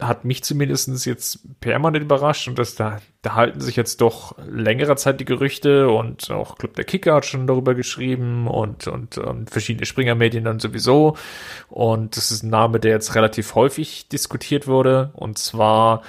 hat 0.00 0.24
mich 0.24 0.44
zumindestens 0.44 1.04
jetzt 1.04 1.60
permanent 1.60 2.04
überrascht 2.04 2.48
und 2.48 2.58
das 2.58 2.74
da, 2.74 2.98
da 3.22 3.34
halten 3.34 3.60
sich 3.60 3.76
jetzt 3.76 4.00
doch 4.00 4.36
längere 4.46 4.96
Zeit 4.96 5.20
die 5.20 5.24
Gerüchte 5.24 5.88
und 5.88 6.30
auch 6.30 6.58
Club 6.58 6.74
der 6.74 6.84
Kicker 6.84 7.14
hat 7.14 7.26
schon 7.26 7.46
darüber 7.46 7.74
geschrieben 7.74 8.46
und, 8.46 8.86
und, 8.88 9.18
und 9.18 9.50
verschiedene 9.50 9.86
Springermedien 9.86 10.44
dann 10.44 10.60
sowieso. 10.60 11.16
Und 11.68 12.16
das 12.16 12.30
ist 12.30 12.42
ein 12.42 12.50
Name, 12.50 12.80
der 12.80 12.92
jetzt 12.92 13.14
relativ 13.14 13.54
häufig 13.54 14.08
diskutiert 14.08 14.66
wurde 14.66 15.10
und 15.14 15.38
zwar 15.38 16.02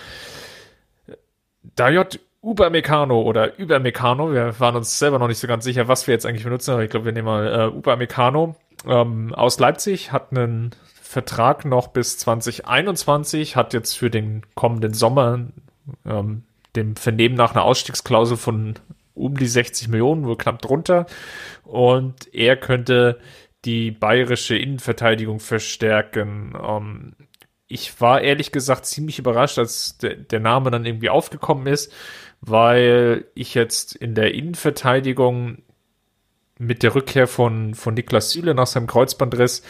Dajot 1.76 2.20
Ubermecano 2.42 3.22
oder 3.22 3.58
Übermecano, 3.58 4.32
wir 4.32 4.60
waren 4.60 4.76
uns 4.76 5.00
selber 5.00 5.20
noch 5.20 5.28
nicht 5.28 5.40
so 5.40 5.48
ganz 5.48 5.64
sicher, 5.64 5.88
was 5.88 6.08
wir 6.08 6.14
jetzt 6.14 6.26
eigentlich 6.26 6.44
benutzen, 6.44 6.72
aber 6.72 6.84
ich 6.84 6.90
glaube, 6.90 7.06
wir 7.06 7.12
nehmen 7.12 7.26
mal 7.26 7.48
äh, 7.48 7.76
Ubermecano 7.76 8.56
ähm, 8.86 9.34
aus 9.34 9.60
Leipzig, 9.60 10.12
hat 10.12 10.32
einen 10.32 10.72
Vertrag 11.18 11.66
noch 11.66 11.88
bis 11.88 12.20
2021, 12.20 13.56
hat 13.56 13.74
jetzt 13.74 13.98
für 13.98 14.12
den 14.12 14.44
kommenden 14.54 14.94
Sommer 14.94 15.48
ähm, 16.06 16.44
dem 16.76 16.96
Vernehmen 16.96 17.34
nach 17.34 17.56
einer 17.56 17.64
Ausstiegsklausel 17.64 18.38
von 18.38 18.76
um 19.16 19.36
die 19.36 19.48
60 19.48 19.88
Millionen, 19.88 20.28
wohl 20.28 20.38
knapp 20.38 20.62
drunter. 20.62 21.08
Und 21.64 22.32
er 22.36 22.56
könnte 22.56 23.20
die 23.66 23.90
bayerische 23.90 24.56
Innenverteidigung 24.56 25.40
verstärken. 25.40 26.56
Ähm, 26.56 27.14
ich 27.68 28.00
war 28.00 28.22
ehrlich 28.22 28.52
gesagt 28.52 28.86
ziemlich 28.86 29.18
überrascht, 29.18 29.58
als 29.58 29.98
de 29.98 30.24
der 30.24 30.40
Name 30.40 30.70
dann 30.70 30.86
irgendwie 30.86 31.10
aufgekommen 31.10 31.66
ist, 31.66 31.92
weil 32.42 33.26
ich 33.34 33.56
jetzt 33.56 33.96
in 33.96 34.14
der 34.14 34.36
Innenverteidigung 34.36 35.64
mit 36.60 36.84
der 36.84 36.94
Rückkehr 36.94 37.26
von, 37.26 37.74
von 37.74 37.96
Niklas 37.96 38.30
Süle 38.30 38.54
nach 38.54 38.68
seinem 38.68 38.86
Kreuzbandriss 38.86 39.64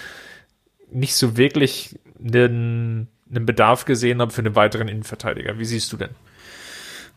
nicht 0.92 1.16
so 1.16 1.38
wirklich 1.38 2.00
einen, 2.20 3.08
einen 3.30 3.46
Bedarf 3.46 3.86
gesehen 3.86 4.22
habe 4.22 4.32
für 4.32 4.42
einen 4.42 4.56
weiteren 4.56 4.88
Innenverteidiger. 4.88 5.60
Wie 5.60 5.66
siehst 5.66 5.92
du 5.92 5.98
denn? 5.98 6.10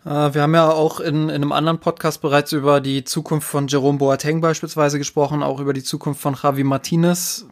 Äh, 0.04 0.34
wir 0.34 0.42
haben 0.42 0.54
ja 0.54 0.70
auch 0.70 1.00
in, 1.00 1.28
in 1.28 1.30
einem 1.30 1.52
anderen 1.52 1.78
Podcast 1.78 2.20
bereits 2.22 2.52
über 2.52 2.80
die 2.80 3.04
Zukunft 3.04 3.48
von 3.48 3.68
Jerome 3.68 3.98
Boateng 3.98 4.40
beispielsweise 4.40 4.98
gesprochen, 4.98 5.42
auch 5.42 5.60
über 5.60 5.72
die 5.72 5.82
Zukunft 5.82 6.20
von 6.20 6.36
Javi 6.40 6.64
Martinez. 6.64 7.46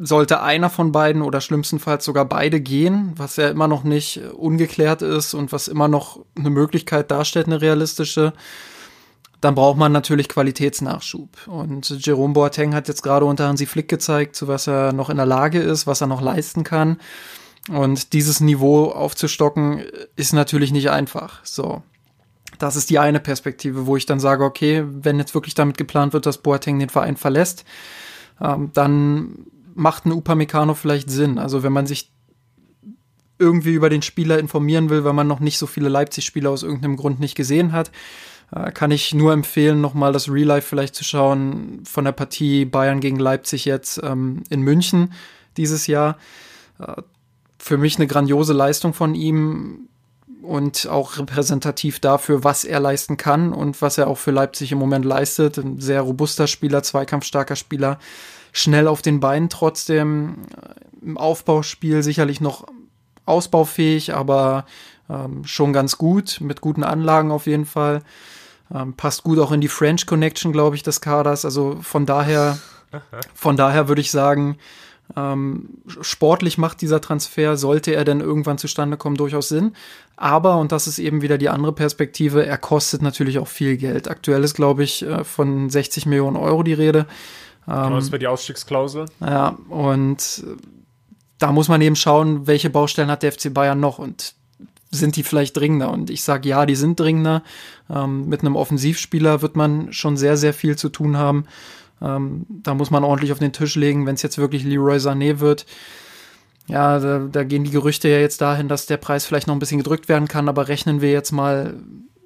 Sollte 0.00 0.42
einer 0.42 0.70
von 0.70 0.92
beiden 0.92 1.22
oder 1.22 1.40
schlimmstenfalls 1.40 2.04
sogar 2.04 2.24
beide 2.24 2.60
gehen, 2.60 3.12
was 3.16 3.34
ja 3.34 3.48
immer 3.48 3.66
noch 3.66 3.82
nicht 3.82 4.20
ungeklärt 4.36 5.02
ist 5.02 5.34
und 5.34 5.50
was 5.50 5.66
immer 5.66 5.88
noch 5.88 6.24
eine 6.38 6.50
Möglichkeit 6.50 7.10
darstellt, 7.10 7.46
eine 7.46 7.60
realistische, 7.60 8.32
dann 9.40 9.54
braucht 9.54 9.78
man 9.78 9.92
natürlich 9.92 10.28
Qualitätsnachschub. 10.28 11.46
Und 11.46 12.04
Jerome 12.04 12.34
Boateng 12.34 12.74
hat 12.74 12.88
jetzt 12.88 13.02
gerade 13.02 13.24
unter 13.24 13.46
Hansi 13.46 13.66
Flick 13.66 13.88
gezeigt, 13.88 14.34
zu 14.34 14.48
was 14.48 14.66
er 14.66 14.92
noch 14.92 15.10
in 15.10 15.16
der 15.16 15.26
Lage 15.26 15.60
ist, 15.60 15.86
was 15.86 16.00
er 16.00 16.06
noch 16.08 16.20
leisten 16.20 16.64
kann. 16.64 16.98
Und 17.68 18.12
dieses 18.12 18.40
Niveau 18.40 18.86
aufzustocken 18.86 19.82
ist 20.16 20.32
natürlich 20.32 20.72
nicht 20.72 20.90
einfach. 20.90 21.44
So. 21.44 21.82
Das 22.58 22.74
ist 22.74 22.90
die 22.90 22.98
eine 22.98 23.20
Perspektive, 23.20 23.86
wo 23.86 23.96
ich 23.96 24.06
dann 24.06 24.20
sage, 24.20 24.42
okay, 24.42 24.84
wenn 24.86 25.18
jetzt 25.18 25.34
wirklich 25.34 25.54
damit 25.54 25.78
geplant 25.78 26.12
wird, 26.12 26.26
dass 26.26 26.38
Boateng 26.38 26.78
den 26.78 26.88
Verein 26.88 27.16
verlässt, 27.16 27.64
ähm, 28.40 28.70
dann 28.72 29.46
macht 29.74 30.06
ein 30.06 30.12
Upamecano 30.12 30.74
vielleicht 30.74 31.10
Sinn. 31.10 31.38
Also 31.38 31.62
wenn 31.62 31.72
man 31.72 31.86
sich 31.86 32.10
irgendwie 33.38 33.74
über 33.74 33.88
den 33.88 34.02
Spieler 34.02 34.40
informieren 34.40 34.90
will, 34.90 35.04
weil 35.04 35.12
man 35.12 35.28
noch 35.28 35.38
nicht 35.38 35.58
so 35.58 35.66
viele 35.68 35.88
Leipzig-Spieler 35.88 36.50
aus 36.50 36.64
irgendeinem 36.64 36.96
Grund 36.96 37.20
nicht 37.20 37.36
gesehen 37.36 37.70
hat, 37.70 37.92
kann 38.50 38.90
ich 38.90 39.14
nur 39.14 39.32
empfehlen, 39.32 39.80
nochmal 39.80 40.12
das 40.12 40.30
Real 40.30 40.46
Life 40.46 40.68
vielleicht 40.68 40.94
zu 40.94 41.04
schauen 41.04 41.82
von 41.84 42.04
der 42.04 42.12
Partie 42.12 42.64
Bayern 42.64 43.00
gegen 43.00 43.18
Leipzig 43.18 43.64
jetzt 43.66 44.00
ähm, 44.02 44.42
in 44.48 44.62
München 44.62 45.12
dieses 45.56 45.86
Jahr. 45.86 46.16
Äh, 46.78 47.02
für 47.58 47.76
mich 47.76 47.96
eine 47.96 48.06
grandiose 48.06 48.52
Leistung 48.52 48.94
von 48.94 49.14
ihm 49.14 49.88
und 50.42 50.88
auch 50.88 51.18
repräsentativ 51.18 52.00
dafür, 52.00 52.42
was 52.42 52.64
er 52.64 52.80
leisten 52.80 53.18
kann 53.18 53.52
und 53.52 53.82
was 53.82 53.98
er 53.98 54.06
auch 54.06 54.16
für 54.16 54.30
Leipzig 54.30 54.72
im 54.72 54.78
Moment 54.78 55.04
leistet. 55.04 55.58
Ein 55.58 55.80
sehr 55.80 56.00
robuster 56.00 56.46
Spieler, 56.46 56.82
zweikampfstarker 56.82 57.56
Spieler, 57.56 57.98
schnell 58.52 58.88
auf 58.88 59.02
den 59.02 59.20
Beinen 59.20 59.50
trotzdem, 59.50 60.38
äh, 60.56 61.04
im 61.04 61.18
Aufbauspiel 61.18 62.02
sicherlich 62.02 62.40
noch 62.40 62.66
ausbaufähig, 63.26 64.14
aber 64.14 64.64
ähm, 65.10 65.44
schon 65.44 65.72
ganz 65.72 65.98
gut, 65.98 66.40
mit 66.40 66.60
guten 66.60 66.82
Anlagen 66.82 67.30
auf 67.30 67.46
jeden 67.46 67.66
Fall. 67.66 68.02
Ähm, 68.74 68.94
passt 68.94 69.22
gut 69.22 69.38
auch 69.38 69.52
in 69.52 69.60
die 69.60 69.68
French 69.68 70.06
Connection, 70.06 70.52
glaube 70.52 70.76
ich, 70.76 70.82
des 70.82 71.00
Kaders. 71.00 71.44
Also 71.44 71.78
von 71.82 72.06
daher, 72.06 72.58
von 73.34 73.56
daher 73.56 73.88
würde 73.88 74.00
ich 74.00 74.10
sagen, 74.10 74.58
ähm, 75.16 75.70
sportlich 76.00 76.58
macht 76.58 76.80
dieser 76.82 77.00
Transfer, 77.00 77.56
sollte 77.56 77.94
er 77.94 78.04
denn 78.04 78.20
irgendwann 78.20 78.58
zustande 78.58 78.96
kommen, 78.96 79.16
durchaus 79.16 79.48
Sinn. 79.48 79.72
Aber, 80.16 80.58
und 80.58 80.72
das 80.72 80.86
ist 80.86 80.98
eben 80.98 81.22
wieder 81.22 81.38
die 81.38 81.48
andere 81.48 81.72
Perspektive, 81.72 82.44
er 82.44 82.58
kostet 82.58 83.02
natürlich 83.02 83.38
auch 83.38 83.48
viel 83.48 83.76
Geld. 83.76 84.08
Aktuell 84.08 84.44
ist, 84.44 84.54
glaube 84.54 84.84
ich, 84.84 85.02
äh, 85.02 85.24
von 85.24 85.70
60 85.70 86.06
Millionen 86.06 86.36
Euro 86.36 86.62
die 86.62 86.74
Rede. 86.74 87.06
Ähm, 87.66 87.92
das 87.92 88.10
wäre 88.10 88.18
die 88.18 88.26
Ausstiegsklausel. 88.26 89.06
Ja, 89.20 89.56
und 89.68 90.44
da 91.38 91.52
muss 91.52 91.68
man 91.68 91.80
eben 91.80 91.96
schauen, 91.96 92.46
welche 92.46 92.68
Baustellen 92.68 93.10
hat 93.10 93.22
der 93.22 93.32
FC 93.32 93.52
Bayern 93.52 93.80
noch. 93.80 93.98
Und 93.98 94.34
sind 94.90 95.16
die 95.16 95.22
vielleicht 95.22 95.56
dringender? 95.56 95.90
Und 95.90 96.10
ich 96.10 96.22
sage 96.22 96.48
ja, 96.48 96.66
die 96.66 96.74
sind 96.74 96.98
dringender. 96.98 97.42
Ähm, 97.90 98.28
mit 98.28 98.40
einem 98.40 98.56
Offensivspieler 98.56 99.42
wird 99.42 99.56
man 99.56 99.92
schon 99.92 100.16
sehr, 100.16 100.36
sehr 100.36 100.54
viel 100.54 100.76
zu 100.76 100.88
tun 100.88 101.16
haben. 101.16 101.44
Ähm, 102.00 102.46
da 102.48 102.74
muss 102.74 102.90
man 102.90 103.04
ordentlich 103.04 103.32
auf 103.32 103.38
den 103.38 103.52
Tisch 103.52 103.74
legen, 103.76 104.06
wenn 104.06 104.14
es 104.14 104.22
jetzt 104.22 104.38
wirklich 104.38 104.64
Leroy 104.64 104.96
Sané 104.96 105.40
wird. 105.40 105.66
Ja, 106.66 106.98
da, 106.98 107.18
da 107.20 107.44
gehen 107.44 107.64
die 107.64 107.70
Gerüchte 107.70 108.08
ja 108.08 108.18
jetzt 108.18 108.40
dahin, 108.40 108.68
dass 108.68 108.86
der 108.86 108.98
Preis 108.98 109.24
vielleicht 109.24 109.46
noch 109.46 109.54
ein 109.54 109.58
bisschen 109.58 109.78
gedrückt 109.78 110.08
werden 110.08 110.28
kann, 110.28 110.48
aber 110.48 110.68
rechnen 110.68 111.00
wir 111.00 111.10
jetzt 111.10 111.32
mal 111.32 111.74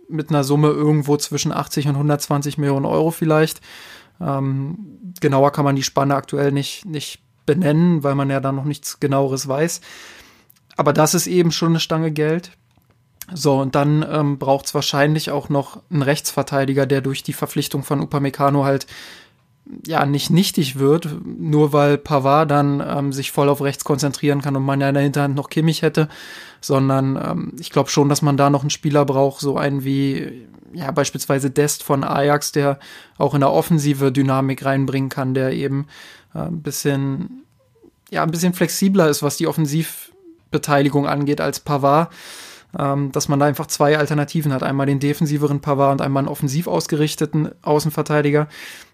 mit 0.09 0.31
einer 0.31 0.45
Summe 0.45 0.69
irgendwo 0.69 1.17
zwischen 1.17 1.53
80 1.53 1.89
und 1.89 1.95
120 1.95 2.59
Millionen 2.59 2.85
Euro 2.85 3.13
vielleicht. 3.13 3.61
Ähm, 4.21 5.13
genauer 5.21 5.53
kann 5.53 5.65
man 5.65 5.77
die 5.77 5.83
Spanne 5.83 6.15
aktuell 6.15 6.53
nicht, 6.53 6.85
nicht 6.85 7.21
benennen, 7.47 8.03
weil 8.03 8.15
man 8.15 8.31
ja 8.31 8.41
da 8.41 8.53
noch 8.53 8.65
nichts 8.65 9.01
genaueres 9.01 9.49
weiß. 9.49 9.81
Aber 10.77 10.93
das 10.93 11.15
ist 11.15 11.27
eben 11.27 11.53
schon 11.53 11.71
eine 11.71 11.81
Stange 11.81 12.11
Geld. 12.11 12.53
So, 13.33 13.61
und 13.61 13.75
dann 13.75 14.05
ähm, 14.11 14.39
braucht 14.39 14.67
es 14.67 14.75
wahrscheinlich 14.75 15.31
auch 15.31 15.49
noch 15.49 15.81
einen 15.91 16.03
Rechtsverteidiger, 16.03 16.87
der 16.87 17.01
durch 17.01 17.23
die 17.23 17.33
Verpflichtung 17.33 17.83
von 17.83 18.01
Upamecano 18.01 18.65
halt 18.65 18.87
ja 19.87 20.05
nicht 20.07 20.31
nichtig 20.31 20.79
wird, 20.79 21.09
nur 21.25 21.73
weil 21.73 21.97
Pavard 21.97 22.51
dann 22.51 22.83
ähm, 22.87 23.13
sich 23.13 23.31
voll 23.31 23.49
auf 23.49 23.63
rechts 23.63 23.85
konzentrieren 23.85 24.43
kann 24.43 24.57
und 24.57 24.65
man 24.65 24.81
ja 24.81 24.89
in 24.89 24.95
der 24.95 25.05
Hinterhand 25.05 25.37
noch 25.37 25.51
Kimmich 25.51 25.83
hätte, 25.83 26.09
sondern 26.61 27.17
ähm, 27.17 27.53
ich 27.61 27.71
glaube 27.71 27.89
schon, 27.89 28.09
dass 28.09 28.23
man 28.23 28.37
da 28.37 28.51
noch 28.51 28.63
einen 28.63 28.71
Spieler 28.71 29.05
braucht, 29.05 29.41
so 29.41 29.57
einen 29.57 29.85
wie 29.85 30.49
ja 30.75 30.91
beispielsweise 30.91 31.51
Dest 31.51 31.83
von 31.83 32.03
Ajax, 32.03 32.53
der 32.53 32.79
auch 33.19 33.35
in 33.35 33.41
der 33.41 33.53
Offensive 33.53 34.11
Dynamik 34.11 34.65
reinbringen 34.65 35.11
kann, 35.11 35.33
der 35.33 35.53
eben 35.53 35.87
äh, 36.35 36.41
ein 36.41 36.63
bisschen 36.63 37.45
ja 38.11 38.23
ein 38.25 38.31
bisschen 38.31 38.55
flexibler 38.55 39.09
ist, 39.09 39.23
was 39.23 39.37
die 39.37 39.47
Offensiv 39.47 40.12
Beteiligung 40.53 41.09
angeht 41.09 41.41
als 41.41 41.59
Pavard, 41.59 42.13
ähm, 42.79 43.11
dass 43.11 43.29
man 43.29 43.41
da 43.41 43.47
einfach 43.47 43.67
zwei 43.67 43.99
Alternativen 43.99 44.53
hat. 44.53 44.63
Einmal 44.63 44.87
den 44.87 45.01
defensiveren 45.01 45.61
Pavard 45.61 45.93
und 45.93 46.01
einmal 46.01 46.21
einen 46.21 46.29
offensiv 46.29 46.69
ausgerichteten 46.69 47.51
Außenverteidiger. 47.63 48.47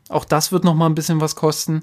Auch 0.08 0.24
das 0.24 0.52
wird 0.52 0.64
noch 0.64 0.74
mal 0.74 0.86
ein 0.86 0.94
bisschen 0.94 1.20
was 1.20 1.36
kosten. 1.36 1.82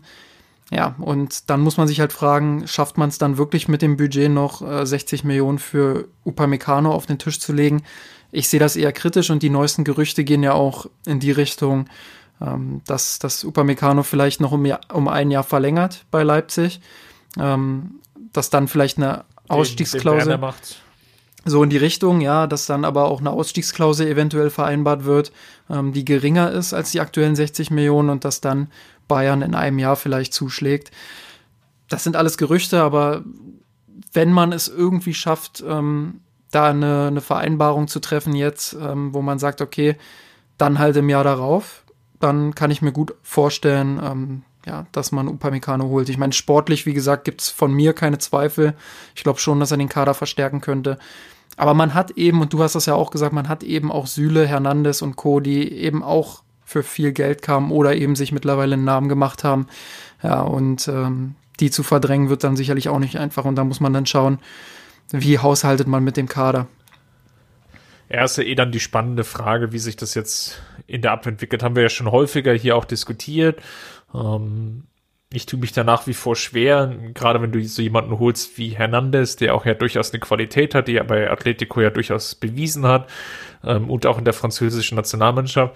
Ja, 0.72 0.96
und 0.98 1.51
dann 1.51 1.62
muss 1.62 1.77
man 1.77 1.88
sich 1.88 2.00
halt 2.00 2.12
fragen, 2.12 2.67
schafft 2.67 2.98
man 2.98 3.10
es 3.10 3.20
dann 3.20 3.38
wirklich 3.38 3.67
mit 3.67 3.84
dem 3.84 3.98
Budget 3.98 4.32
noch 4.32 4.67
äh, 4.67 4.86
60 4.86 5.24
Millionen 5.24 5.60
für 5.60 6.08
Upamecano 6.25 6.91
auf 6.91 7.05
den 7.05 7.20
Tisch 7.20 7.39
zu 7.39 7.53
legen? 7.53 7.84
Ich 8.32 8.50
sehe 8.50 8.60
das 8.60 8.75
eher 8.75 8.91
kritisch 8.91 9.29
und 9.29 9.44
die 9.44 9.51
neuesten 9.51 9.84
Gerüchte 9.84 10.24
gehen 10.24 10.41
ja 10.41 10.53
auch 10.53 10.88
in 11.05 11.20
die 11.20 11.32
Richtung, 11.32 11.86
ähm, 12.41 12.82
dass 12.88 13.20
das 13.20 13.46
Upamecano 13.46 14.01
vielleicht 14.01 14.41
noch 14.41 14.51
um, 14.51 14.67
um, 14.91 15.08
ein 15.08 15.29
Jahr 15.29 15.44
verlängert 15.44 16.05
bei 16.10 16.24
Leipzig, 16.24 16.82
ähm, 17.39 18.00
dass 18.34 18.50
dann 18.50 18.67
vielleicht 18.67 18.98
eine 18.98 19.24
Ausstiegsklausel 19.47 20.39
so 21.45 21.61
in 21.61 21.69
die 21.69 21.77
Richtung, 21.77 22.21
ja, 22.21 22.47
dass 22.47 22.65
dann 22.65 22.83
aber 22.83 23.05
auch 23.05 23.19
eine 23.19 23.29
Ausstiegsklausel 23.29 24.07
eventuell 24.07 24.49
vereinbart 24.49 25.05
wird, 25.05 25.31
ähm, 25.69 25.93
die 25.93 26.03
geringer 26.03 26.51
ist 26.51 26.73
als 26.73 26.91
die 26.91 26.99
aktuellen 26.99 27.35
60 27.35 27.69
Millionen 27.69 28.09
und 28.09 28.25
dass 28.25 28.41
dann 28.41 28.67
Bayern 29.07 29.43
in 29.43 29.53
einem 29.53 29.77
Jahr 29.77 29.95
vielleicht 29.95 30.33
zuschlägt. 30.33 30.89
Das 31.87 32.03
sind 32.03 32.15
alles 32.15 32.39
Gerüchte, 32.39 32.81
aber 32.81 33.23
wenn 34.11 34.31
man 34.31 34.51
es 34.51 34.67
irgendwie 34.67 35.13
schafft, 35.13 35.63
ähm, 35.67 36.21
da 36.49 36.69
eine, 36.69 37.07
eine, 37.07 37.21
Vereinbarung 37.21 37.87
zu 37.87 37.99
treffen 37.99 38.33
jetzt, 38.33 38.73
ähm, 38.73 39.13
wo 39.13 39.21
man 39.21 39.37
sagt, 39.37 39.61
okay, 39.61 39.97
dann 40.57 40.79
halt 40.79 40.95
im 40.95 41.09
Jahr 41.09 41.23
darauf, 41.23 41.83
dann 42.19 42.55
kann 42.55 42.71
ich 42.71 42.81
mir 42.81 42.91
gut 42.91 43.13
vorstellen, 43.21 43.99
ähm, 44.03 44.41
ja, 44.65 44.86
dass 44.91 45.12
man 45.12 45.27
Upamecano 45.27 45.86
holt. 45.86 46.10
Ich 46.10 46.17
meine, 46.17 46.34
sportlich, 46.34 46.86
wie 46.86 46.93
gesagt, 46.93 47.24
gibt 47.24 47.41
es 47.41 47.50
von 47.50 47.72
mir 47.72 47.93
keine 47.93 48.17
Zweifel. 48.17 48.74
Ich 49.15 49.24
glaube 49.24 49.39
schon, 49.39 49.60
dass 49.60 49.72
er 49.72 49.77
den 49.77 49.89
Kader 49.89 50.13
verstärken 50.13 50.62
könnte. 50.62 50.98
Aber 51.57 51.74
man 51.74 51.93
hat 51.93 52.12
eben, 52.12 52.41
und 52.41 52.51
du 52.51 52.62
hast 52.62 52.75
das 52.75 52.86
ja 52.86 52.95
auch 52.95 53.12
gesagt, 53.12 53.34
man 53.34 53.48
hat 53.48 53.63
eben 53.63 53.91
auch 53.91 54.07
Süle, 54.07 54.48
Hernandez 54.48 55.01
und 55.01 55.15
Co., 55.15 55.39
die 55.39 55.72
eben 55.72 56.03
auch 56.03 56.43
für 56.65 56.84
viel 56.84 57.13
Geld 57.13 57.41
kamen 57.41 57.72
oder 57.72 57.95
eben 57.95 58.15
sich 58.15 58.31
mittlerweile 58.31 58.74
einen 58.74 58.84
Namen 58.84 59.07
gemacht 59.07 59.43
haben. 59.43 59.67
Ja, 60.24 60.41
und 60.41 60.88
ähm, 60.88 61.36
die 61.60 61.69
zu 61.69 61.84
verdrängen 61.84 62.29
wird 62.29 62.43
dann 62.43 62.57
sicherlich 62.57 62.89
auch 62.89 63.00
nicht 63.00 63.17
einfach. 63.17 63.45
Und 63.45 63.55
da 63.55 63.63
muss 63.63 63.79
man 63.79 63.93
dann 63.93 64.07
schauen, 64.07 64.39
wie 65.12 65.38
haushaltet 65.38 65.88
man 65.88 66.03
mit 66.03 66.17
dem 66.17 66.27
Kader. 66.27 66.67
Ja 68.10 68.25
eh 68.38 68.55
dann 68.55 68.72
die 68.72 68.79
spannende 68.79 69.24
Frage, 69.24 69.72
wie 69.72 69.79
sich 69.79 69.95
das 69.95 70.13
jetzt 70.13 70.62
in 70.88 71.01
der 71.01 71.12
Abwehr 71.12 71.31
entwickelt. 71.31 71.63
Haben 71.63 71.75
wir 71.75 71.84
ja 71.84 71.89
schon 71.89 72.12
häufiger 72.12 72.53
hier 72.53 72.75
auch 72.75 72.86
diskutiert. 72.86 73.62
Ähm, 74.15 74.84
ich 75.34 75.45
tue 75.45 75.60
mich 75.60 75.74
da 75.74 75.84
nach 75.84 76.07
wie 76.07 76.13
vor 76.13 76.36
schwer, 76.36 76.95
gerade 77.13 77.41
wenn 77.41 77.51
du 77.51 77.62
so 77.65 77.81
jemanden 77.81 78.19
holst 78.19 78.57
wie 78.57 78.69
Hernandez, 78.69 79.36
der 79.36 79.53
auch 79.53 79.65
ja 79.65 79.74
durchaus 79.74 80.12
eine 80.12 80.22
Qualität 80.22 80.74
hat, 80.75 80.88
die 80.88 80.95
er 80.95 81.03
bei 81.03 81.29
Atletico 81.29 81.81
ja 81.81 81.89
durchaus 81.89 82.36
bewiesen 82.36 82.88
hat 82.88 83.10
ähm, 83.63 83.89
und 83.89 84.05
auch 84.05 84.17
in 84.17 84.25
der 84.25 84.34
französischen 84.34 84.95
Nationalmannschaft, 84.95 85.75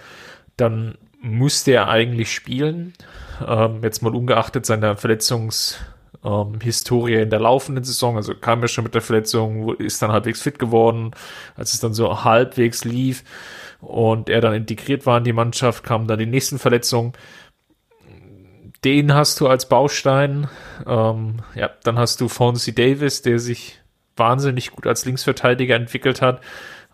dann 0.55 0.97
müsste 1.21 1.71
er 1.71 1.89
eigentlich 1.89 2.31
spielen. 2.31 2.93
Ähm, 3.45 3.81
jetzt 3.83 4.01
mal 4.01 4.15
ungeachtet 4.15 4.65
seiner 4.65 4.95
Verletzungshistorie 4.95 7.15
ähm, 7.15 7.23
in 7.23 7.29
der 7.29 7.41
laufenden 7.41 7.83
Saison, 7.83 8.15
also 8.15 8.33
kam 8.35 8.61
er 8.61 8.69
schon 8.69 8.85
mit 8.85 8.95
der 8.95 9.01
Verletzung, 9.01 9.75
ist 9.75 10.01
dann 10.01 10.13
halbwegs 10.13 10.41
fit 10.41 10.59
geworden, 10.59 11.11
als 11.55 11.73
es 11.73 11.81
dann 11.81 11.93
so 11.93 12.23
halbwegs 12.23 12.85
lief 12.85 13.25
und 13.81 14.29
er 14.29 14.39
dann 14.41 14.53
integriert 14.53 15.05
war 15.05 15.17
in 15.17 15.25
die 15.25 15.33
Mannschaft, 15.33 15.83
kamen 15.83 16.07
dann 16.07 16.19
die 16.19 16.25
nächsten 16.25 16.59
Verletzungen 16.59 17.11
den 18.83 19.13
hast 19.13 19.39
du 19.41 19.47
als 19.47 19.67
Baustein. 19.67 20.47
Ähm, 20.85 21.41
ja, 21.55 21.69
dann 21.83 21.97
hast 21.97 22.21
du 22.21 22.29
Fonzie 22.29 22.73
Davis, 22.73 23.21
der 23.21 23.39
sich 23.39 23.79
wahnsinnig 24.15 24.71
gut 24.71 24.87
als 24.87 25.05
Linksverteidiger 25.05 25.75
entwickelt 25.75 26.21
hat, 26.21 26.41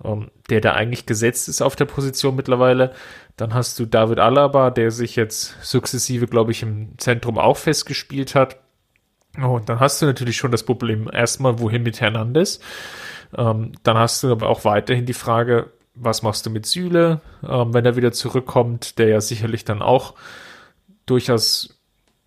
ähm, 0.03 0.31
der 0.49 0.61
da 0.61 0.73
eigentlich 0.73 1.05
gesetzt 1.05 1.49
ist 1.49 1.61
auf 1.61 1.75
der 1.75 1.85
Position 1.85 2.35
mittlerweile. 2.35 2.93
Dann 3.37 3.53
hast 3.53 3.77
du 3.79 3.85
David 3.85 4.19
Alaba, 4.19 4.69
der 4.69 4.91
sich 4.91 5.15
jetzt 5.15 5.57
sukzessive, 5.61 6.27
glaube 6.27 6.51
ich, 6.51 6.63
im 6.63 6.97
Zentrum 6.97 7.37
auch 7.37 7.57
festgespielt 7.57 8.35
hat. 8.35 8.57
Oh, 9.41 9.55
und 9.55 9.67
dann 9.67 9.79
hast 9.79 10.01
du 10.01 10.05
natürlich 10.05 10.37
schon 10.37 10.51
das 10.51 10.63
Problem 10.63 11.09
erstmal, 11.11 11.59
wohin 11.59 11.83
mit 11.83 11.99
Hernandez. 11.99 12.61
Ähm, 13.35 13.73
dann 13.83 13.97
hast 13.97 14.23
du 14.23 14.31
aber 14.31 14.47
auch 14.47 14.63
weiterhin 14.63 15.05
die 15.05 15.13
Frage, 15.13 15.71
was 15.93 16.21
machst 16.21 16.45
du 16.45 16.49
mit 16.49 16.65
Süle, 16.65 17.21
ähm, 17.47 17.73
wenn 17.73 17.85
er 17.85 17.95
wieder 17.95 18.11
zurückkommt, 18.11 18.97
der 18.97 19.09
ja 19.09 19.21
sicherlich 19.21 19.65
dann 19.65 19.81
auch 19.81 20.13
durchaus 21.05 21.74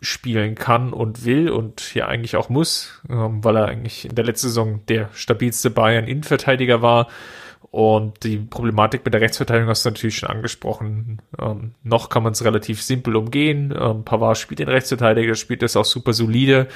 spielen 0.01 0.55
kann 0.55 0.93
und 0.93 1.25
will 1.25 1.51
und 1.51 1.95
ja 1.95 2.07
eigentlich 2.07 2.37
auch 2.37 2.49
muss, 2.49 3.03
ähm, 3.11 3.43
weil 3.43 3.57
er 3.57 3.67
eigentlich 3.67 4.05
in 4.05 4.15
der 4.15 4.25
letzten 4.25 4.49
Saison 4.49 4.87
der 4.87 5.11
stabilste 5.13 5.71
Bayern-Innenverteidiger 5.71 6.83
war. 6.83 7.09
Und 7.71 8.25
die 8.25 8.39
Problematik 8.39 9.05
mit 9.05 9.13
der 9.13 9.21
Rechtsverteidigung 9.21 9.69
hast 9.69 9.85
du 9.85 9.91
natürlich 9.91 10.17
schon 10.17 10.31
angesprochen. 10.31 11.21
Ähm, 11.39 11.75
noch 11.83 12.09
kann 12.09 12.23
man 12.23 12.33
es 12.33 12.45
relativ 12.45 12.83
simpel 12.83 13.17
umgehen. 13.17 13.75
Ähm, 13.79 14.05
Pavard 14.05 14.39
spielt 14.39 14.61
den 14.61 14.69
Rechtsverteidiger, 14.69 15.35
spielt 15.35 15.63
das 15.63 15.77
auch 15.77 15.85
super 15.85 16.13
solide. 16.13 16.69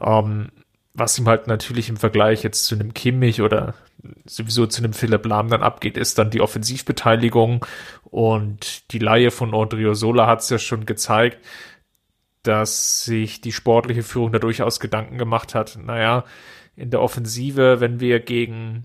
Ähm, 0.00 0.50
was 0.94 1.18
ihm 1.18 1.26
halt 1.26 1.46
natürlich 1.46 1.88
im 1.88 1.96
Vergleich 1.96 2.42
jetzt 2.42 2.66
zu 2.66 2.74
einem 2.74 2.92
Kimmich 2.92 3.40
oder 3.40 3.74
sowieso 4.26 4.66
zu 4.66 4.82
einem 4.82 4.92
Philipp 4.92 5.26
Lahm 5.26 5.48
dann 5.48 5.62
abgeht, 5.62 5.96
ist 5.96 6.18
dann 6.18 6.30
die 6.30 6.40
Offensivbeteiligung. 6.40 7.64
Und 8.04 8.92
die 8.92 8.98
Laie 8.98 9.30
von 9.30 9.54
Odriozola 9.54 10.26
hat 10.26 10.40
es 10.40 10.50
ja 10.50 10.58
schon 10.58 10.86
gezeigt, 10.86 11.38
dass 12.42 13.04
sich 13.04 13.40
die 13.40 13.52
sportliche 13.52 14.02
Führung 14.02 14.32
da 14.32 14.38
durchaus 14.38 14.80
Gedanken 14.80 15.18
gemacht 15.18 15.54
hat. 15.54 15.78
Naja, 15.82 16.24
in 16.76 16.90
der 16.90 17.02
Offensive, 17.02 17.80
wenn 17.80 18.00
wir 18.00 18.20
gegen, 18.20 18.84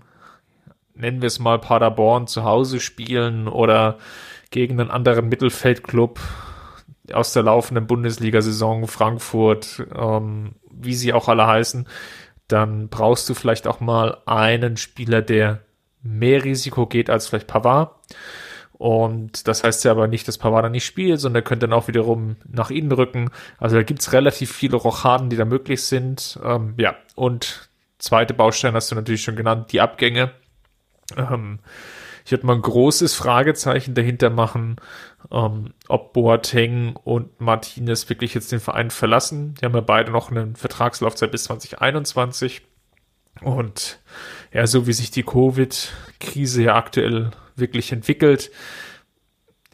nennen 0.94 1.22
wir 1.22 1.28
es 1.28 1.38
mal 1.38 1.58
Paderborn 1.58 2.26
zu 2.26 2.44
Hause 2.44 2.80
spielen 2.80 3.48
oder 3.48 3.98
gegen 4.50 4.80
einen 4.80 4.90
anderen 4.90 5.28
Mittelfeldclub 5.28 6.20
aus 7.12 7.32
der 7.32 7.42
laufenden 7.42 7.86
Bundesliga-Saison, 7.86 8.86
Frankfurt, 8.86 9.86
ähm, 9.94 10.54
wie 10.70 10.94
sie 10.94 11.12
auch 11.12 11.28
alle 11.28 11.46
heißen, 11.46 11.86
dann 12.48 12.88
brauchst 12.88 13.28
du 13.28 13.34
vielleicht 13.34 13.66
auch 13.66 13.80
mal 13.80 14.18
einen 14.26 14.76
Spieler, 14.76 15.22
der 15.22 15.60
mehr 16.02 16.44
Risiko 16.44 16.86
geht 16.86 17.10
als 17.10 17.26
vielleicht 17.26 17.46
Pavard. 17.46 17.94
Und 18.84 19.48
das 19.48 19.64
heißt 19.64 19.82
ja 19.84 19.92
aber 19.92 20.08
nicht, 20.08 20.28
dass 20.28 20.36
Pavard 20.36 20.70
nicht 20.70 20.84
spielt, 20.84 21.18
sondern 21.18 21.40
er 21.40 21.46
könnte 21.46 21.66
dann 21.66 21.72
auch 21.72 21.88
wiederum 21.88 22.36
nach 22.46 22.68
innen 22.68 22.92
rücken. 22.92 23.30
Also 23.56 23.76
da 23.76 23.82
gibt's 23.82 24.12
relativ 24.12 24.52
viele 24.52 24.76
Rochaden, 24.76 25.30
die 25.30 25.38
da 25.38 25.46
möglich 25.46 25.84
sind. 25.84 26.38
Ähm, 26.44 26.74
ja, 26.76 26.94
und 27.14 27.70
zweite 27.96 28.34
Baustein 28.34 28.74
hast 28.74 28.90
du 28.90 28.94
natürlich 28.94 29.22
schon 29.22 29.36
genannt, 29.36 29.72
die 29.72 29.80
Abgänge. 29.80 30.32
Ähm, 31.16 31.60
ich 32.26 32.32
würde 32.32 32.44
mal 32.44 32.56
ein 32.56 32.60
großes 32.60 33.14
Fragezeichen 33.14 33.94
dahinter 33.94 34.28
machen, 34.28 34.76
ähm, 35.32 35.72
ob 35.88 36.12
Boateng 36.12 36.94
und 36.94 37.40
Martinez 37.40 38.10
wirklich 38.10 38.34
jetzt 38.34 38.52
den 38.52 38.60
Verein 38.60 38.90
verlassen. 38.90 39.54
Die 39.54 39.64
haben 39.64 39.74
ja 39.74 39.80
beide 39.80 40.12
noch 40.12 40.30
eine 40.30 40.52
Vertragslaufzeit 40.56 41.30
bis 41.30 41.44
2021. 41.44 42.60
Und 43.40 43.98
ja, 44.52 44.66
so 44.66 44.86
wie 44.86 44.92
sich 44.92 45.10
die 45.10 45.22
Covid-Krise 45.22 46.64
ja 46.64 46.76
aktuell 46.76 47.30
wirklich 47.56 47.92
entwickelt. 47.92 48.50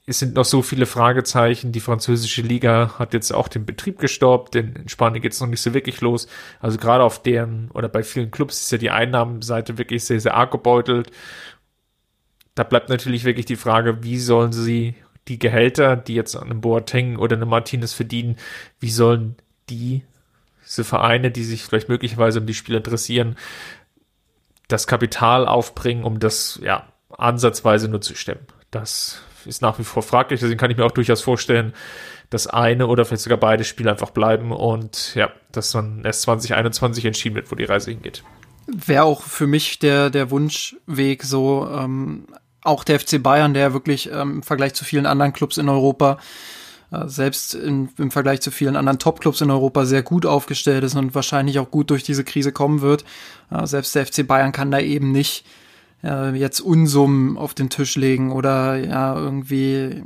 Es 0.07 0.19
sind 0.19 0.35
noch 0.35 0.45
so 0.45 0.63
viele 0.63 0.87
Fragezeichen. 0.87 1.73
Die 1.73 1.81
französische 1.81 2.43
Liga 2.43 2.99
hat 2.99 3.15
jetzt 3.15 3.33
auch 3.33 3.49
den 3.49 3.65
Betrieb 3.65 3.99
gestoppt, 3.99 4.55
denn 4.55 4.75
in 4.75 4.89
Spanien 4.89 5.23
geht 5.23 5.33
es 5.33 5.41
noch 5.41 5.47
nicht 5.47 5.61
so 5.61 5.73
wirklich 5.73 6.01
los. 6.01 6.27
Also 6.59 6.79
gerade 6.79 7.05
auf 7.05 7.23
deren 7.23 7.71
oder 7.71 7.89
bei 7.89 8.03
vielen 8.03 8.31
Clubs 8.31 8.61
ist 8.61 8.73
ja 8.73 8.79
die 8.79 8.91
Einnahmenseite 8.91 9.79
wirklich 9.79 10.05
sehr, 10.05 10.21
sehr 10.21 10.35
arg 10.35 10.51
gebeutelt. 10.51 11.11
Da 12.55 12.65
bleibt 12.65 12.89
natürlich 12.89 13.25
wirklich 13.25 13.47
die 13.47 13.57
Frage, 13.57 14.03
wie 14.03 14.19
sollen 14.19 14.53
sie 14.53 14.95
die 15.29 15.39
Gehälter, 15.39 15.97
die 15.97 16.15
jetzt 16.15 16.35
an 16.35 16.51
einem 16.51 16.61
Boateng 16.61 17.17
oder 17.17 17.37
einem 17.37 17.49
Martinez 17.49 17.93
verdienen, 17.93 18.37
wie 18.81 18.91
sollen 18.91 19.37
die, 19.69 20.03
diese 20.67 20.83
Vereine, 20.83 21.31
die 21.31 21.45
sich 21.45 21.63
vielleicht 21.63 21.89
möglicherweise 21.89 22.41
um 22.41 22.47
die 22.47 22.55
Spieler 22.55 22.79
interessieren, 22.79 23.37
das 24.67 24.87
Kapital 24.87 25.47
aufbringen, 25.47 26.05
um 26.05 26.19
das, 26.19 26.59
ja, 26.63 26.90
ansatzweise 27.17 27.89
nur 27.89 28.01
zu 28.01 28.15
stemmen. 28.15 28.47
Das 28.71 29.21
ist 29.47 29.63
nach 29.63 29.79
wie 29.79 29.85
vor 29.85 30.03
fraglich. 30.03 30.41
Deswegen 30.41 30.59
kann 30.59 30.71
ich 30.71 30.77
mir 30.77 30.85
auch 30.85 30.91
durchaus 30.91 31.23
vorstellen, 31.23 31.73
dass 32.31 32.47
eine 32.47 32.87
oder 32.87 33.05
vielleicht 33.05 33.23
sogar 33.23 33.39
beide 33.39 33.65
Spiele 33.65 33.91
einfach 33.91 34.11
bleiben 34.11 34.53
und 34.53 35.15
ja, 35.15 35.31
dass 35.53 35.73
dann 35.73 36.05
erst 36.05 36.23
2021 36.23 37.05
entschieden 37.05 37.35
wird, 37.35 37.51
wo 37.51 37.57
die 37.57 37.65
Reise 37.65 37.91
hingeht. 37.91 38.23
Wäre 38.67 39.03
auch 39.03 39.23
für 39.23 39.49
mich 39.49 39.81
der, 39.81 40.11
der 40.11 40.31
Wunschweg 40.31 41.25
so, 41.25 41.69
ähm, 41.73 42.27
auch 42.63 42.85
der 42.85 43.01
FC 43.01 43.21
Bayern, 43.21 43.55
der 43.55 43.73
wirklich 43.73 44.11
ähm, 44.13 44.37
im 44.37 44.43
Vergleich 44.43 44.75
zu 44.75 44.85
vielen 44.85 45.07
anderen 45.07 45.33
Clubs 45.33 45.57
in 45.57 45.69
Europa, 45.69 46.19
äh, 46.93 47.09
selbst 47.09 47.55
in, 47.55 47.89
im 47.99 48.13
Vergleich 48.13 48.43
zu 48.43 48.53
vielen 48.53 48.77
anderen 48.77 49.01
Top-Clubs 49.01 49.41
in 49.41 49.51
Europa 49.51 49.85
sehr 49.87 50.03
gut 50.03 50.25
aufgestellt 50.25 50.85
ist 50.85 50.95
und 50.95 51.15
wahrscheinlich 51.15 51.59
auch 51.59 51.71
gut 51.71 51.91
durch 51.91 52.05
diese 52.05 52.23
Krise 52.23 52.53
kommen 52.53 52.81
wird. 52.81 53.05
Äh, 53.51 53.67
selbst 53.67 53.95
der 53.95 54.07
FC 54.07 54.25
Bayern 54.27 54.53
kann 54.53 54.71
da 54.71 54.79
eben 54.79 55.11
nicht 55.11 55.45
äh, 56.03 56.35
jetzt 56.35 56.61
Unsummen 56.61 57.37
auf 57.37 57.55
den 57.55 57.71
Tisch 57.71 57.97
legen 57.97 58.33
oder 58.33 58.77
ja 58.77 59.15
irgendwie, 59.15 60.03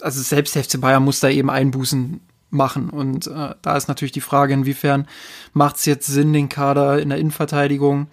also 0.00 0.20
selbst 0.22 0.56
FC 0.56 0.80
Bayern 0.80 1.04
muss 1.04 1.20
da 1.20 1.28
eben 1.28 1.50
Einbußen 1.50 2.20
machen. 2.50 2.90
Und 2.90 3.26
äh, 3.26 3.54
da 3.62 3.76
ist 3.76 3.88
natürlich 3.88 4.12
die 4.12 4.20
Frage, 4.20 4.54
inwiefern 4.54 5.06
macht 5.52 5.76
es 5.76 5.84
jetzt 5.84 6.06
Sinn, 6.06 6.32
den 6.32 6.48
Kader 6.48 7.00
in 7.00 7.08
der 7.08 7.18
Innenverteidigung 7.18 8.08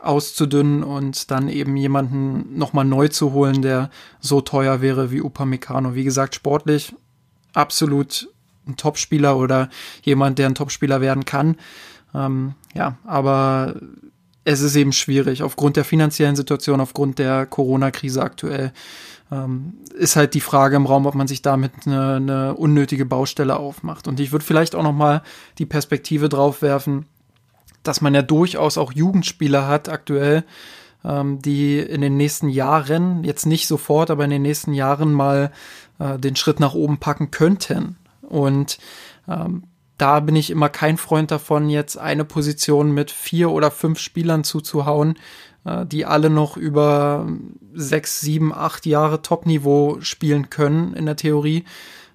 auszudünnen 0.00 0.82
und 0.82 1.30
dann 1.30 1.48
eben 1.48 1.76
jemanden 1.76 2.58
nochmal 2.58 2.84
neu 2.84 3.08
zu 3.08 3.32
holen, 3.32 3.62
der 3.62 3.90
so 4.20 4.40
teuer 4.40 4.80
wäre 4.80 5.12
wie 5.12 5.22
Upamecano. 5.22 5.94
Wie 5.94 6.04
gesagt, 6.04 6.34
sportlich 6.34 6.94
absolut 7.54 8.28
ein 8.66 8.76
Topspieler 8.76 9.36
oder 9.36 9.68
jemand, 10.02 10.38
der 10.38 10.46
ein 10.46 10.54
Topspieler 10.54 11.00
werden 11.00 11.24
kann. 11.24 11.56
Ähm, 12.14 12.54
ja, 12.74 12.98
aber 13.04 13.76
es 14.44 14.60
ist 14.60 14.76
eben 14.76 14.92
schwierig 14.92 15.42
aufgrund 15.42 15.76
der 15.76 15.84
finanziellen 15.84 16.36
Situation, 16.36 16.80
aufgrund 16.80 17.18
der 17.18 17.46
Corona-Krise 17.46 18.22
aktuell. 18.22 18.72
Ähm, 19.30 19.74
ist 19.94 20.16
halt 20.16 20.34
die 20.34 20.40
Frage 20.40 20.76
im 20.76 20.86
Raum, 20.86 21.06
ob 21.06 21.14
man 21.14 21.28
sich 21.28 21.42
damit 21.42 21.72
eine, 21.86 22.16
eine 22.16 22.54
unnötige 22.54 23.06
Baustelle 23.06 23.56
aufmacht. 23.56 24.08
Und 24.08 24.20
ich 24.20 24.32
würde 24.32 24.44
vielleicht 24.44 24.74
auch 24.74 24.82
noch 24.82 24.92
mal 24.92 25.22
die 25.58 25.66
Perspektive 25.66 26.28
drauf 26.28 26.60
werfen, 26.60 27.06
dass 27.82 28.00
man 28.00 28.14
ja 28.14 28.22
durchaus 28.22 28.78
auch 28.78 28.92
Jugendspieler 28.92 29.66
hat 29.66 29.88
aktuell, 29.88 30.44
ähm, 31.04 31.40
die 31.40 31.78
in 31.78 32.00
den 32.00 32.16
nächsten 32.16 32.48
Jahren, 32.48 33.24
jetzt 33.24 33.46
nicht 33.46 33.66
sofort, 33.66 34.10
aber 34.10 34.24
in 34.24 34.30
den 34.30 34.42
nächsten 34.42 34.74
Jahren 34.74 35.12
mal 35.12 35.52
äh, 35.98 36.18
den 36.18 36.36
Schritt 36.36 36.60
nach 36.60 36.74
oben 36.74 36.98
packen 36.98 37.30
könnten. 37.30 37.96
Und 38.22 38.78
ähm, 39.28 39.64
da 40.02 40.18
bin 40.18 40.34
ich 40.34 40.50
immer 40.50 40.68
kein 40.68 40.96
Freund 40.96 41.30
davon, 41.30 41.70
jetzt 41.70 41.96
eine 41.96 42.24
Position 42.24 42.90
mit 42.90 43.12
vier 43.12 43.52
oder 43.52 43.70
fünf 43.70 44.00
Spielern 44.00 44.42
zuzuhauen, 44.42 45.16
äh, 45.64 45.86
die 45.86 46.04
alle 46.04 46.28
noch 46.28 46.56
über 46.56 47.28
sechs, 47.72 48.20
sieben, 48.20 48.52
acht 48.52 48.84
Jahre 48.84 49.22
Topniveau 49.22 49.98
spielen 50.00 50.50
können 50.50 50.92
in 50.94 51.06
der 51.06 51.14
Theorie. 51.14 51.64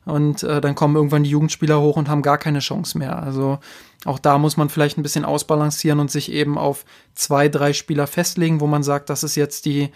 Und 0.04 0.44
äh, 0.44 0.60
dann 0.60 0.76
kommen 0.76 0.98
irgendwann 0.98 1.24
die 1.24 1.30
Jugendspieler 1.30 1.80
hoch 1.80 1.96
und 1.96 2.10
haben 2.10 2.24
gar 2.24 2.38
keine 2.38 2.60
Chance 2.60 2.98
mehr. 2.98 3.24
Also 3.24 3.58
auch 4.04 4.20
da 4.20 4.38
muss 4.38 4.58
man 4.58 4.68
vielleicht 4.68 4.98
ein 4.98 5.04
bisschen 5.04 5.24
ausbalancieren 5.24 6.02
und 6.02 6.12
sich 6.12 6.30
eben 6.30 6.58
auf 6.58 6.84
zwei, 7.16 7.48
drei 7.48 7.72
Spieler 7.72 8.06
festlegen, 8.06 8.60
wo 8.60 8.68
man 8.68 8.84
sagt, 8.84 9.10
das 9.10 9.24
ist 9.24 9.36
jetzt 9.36 9.66
die, 9.66 9.92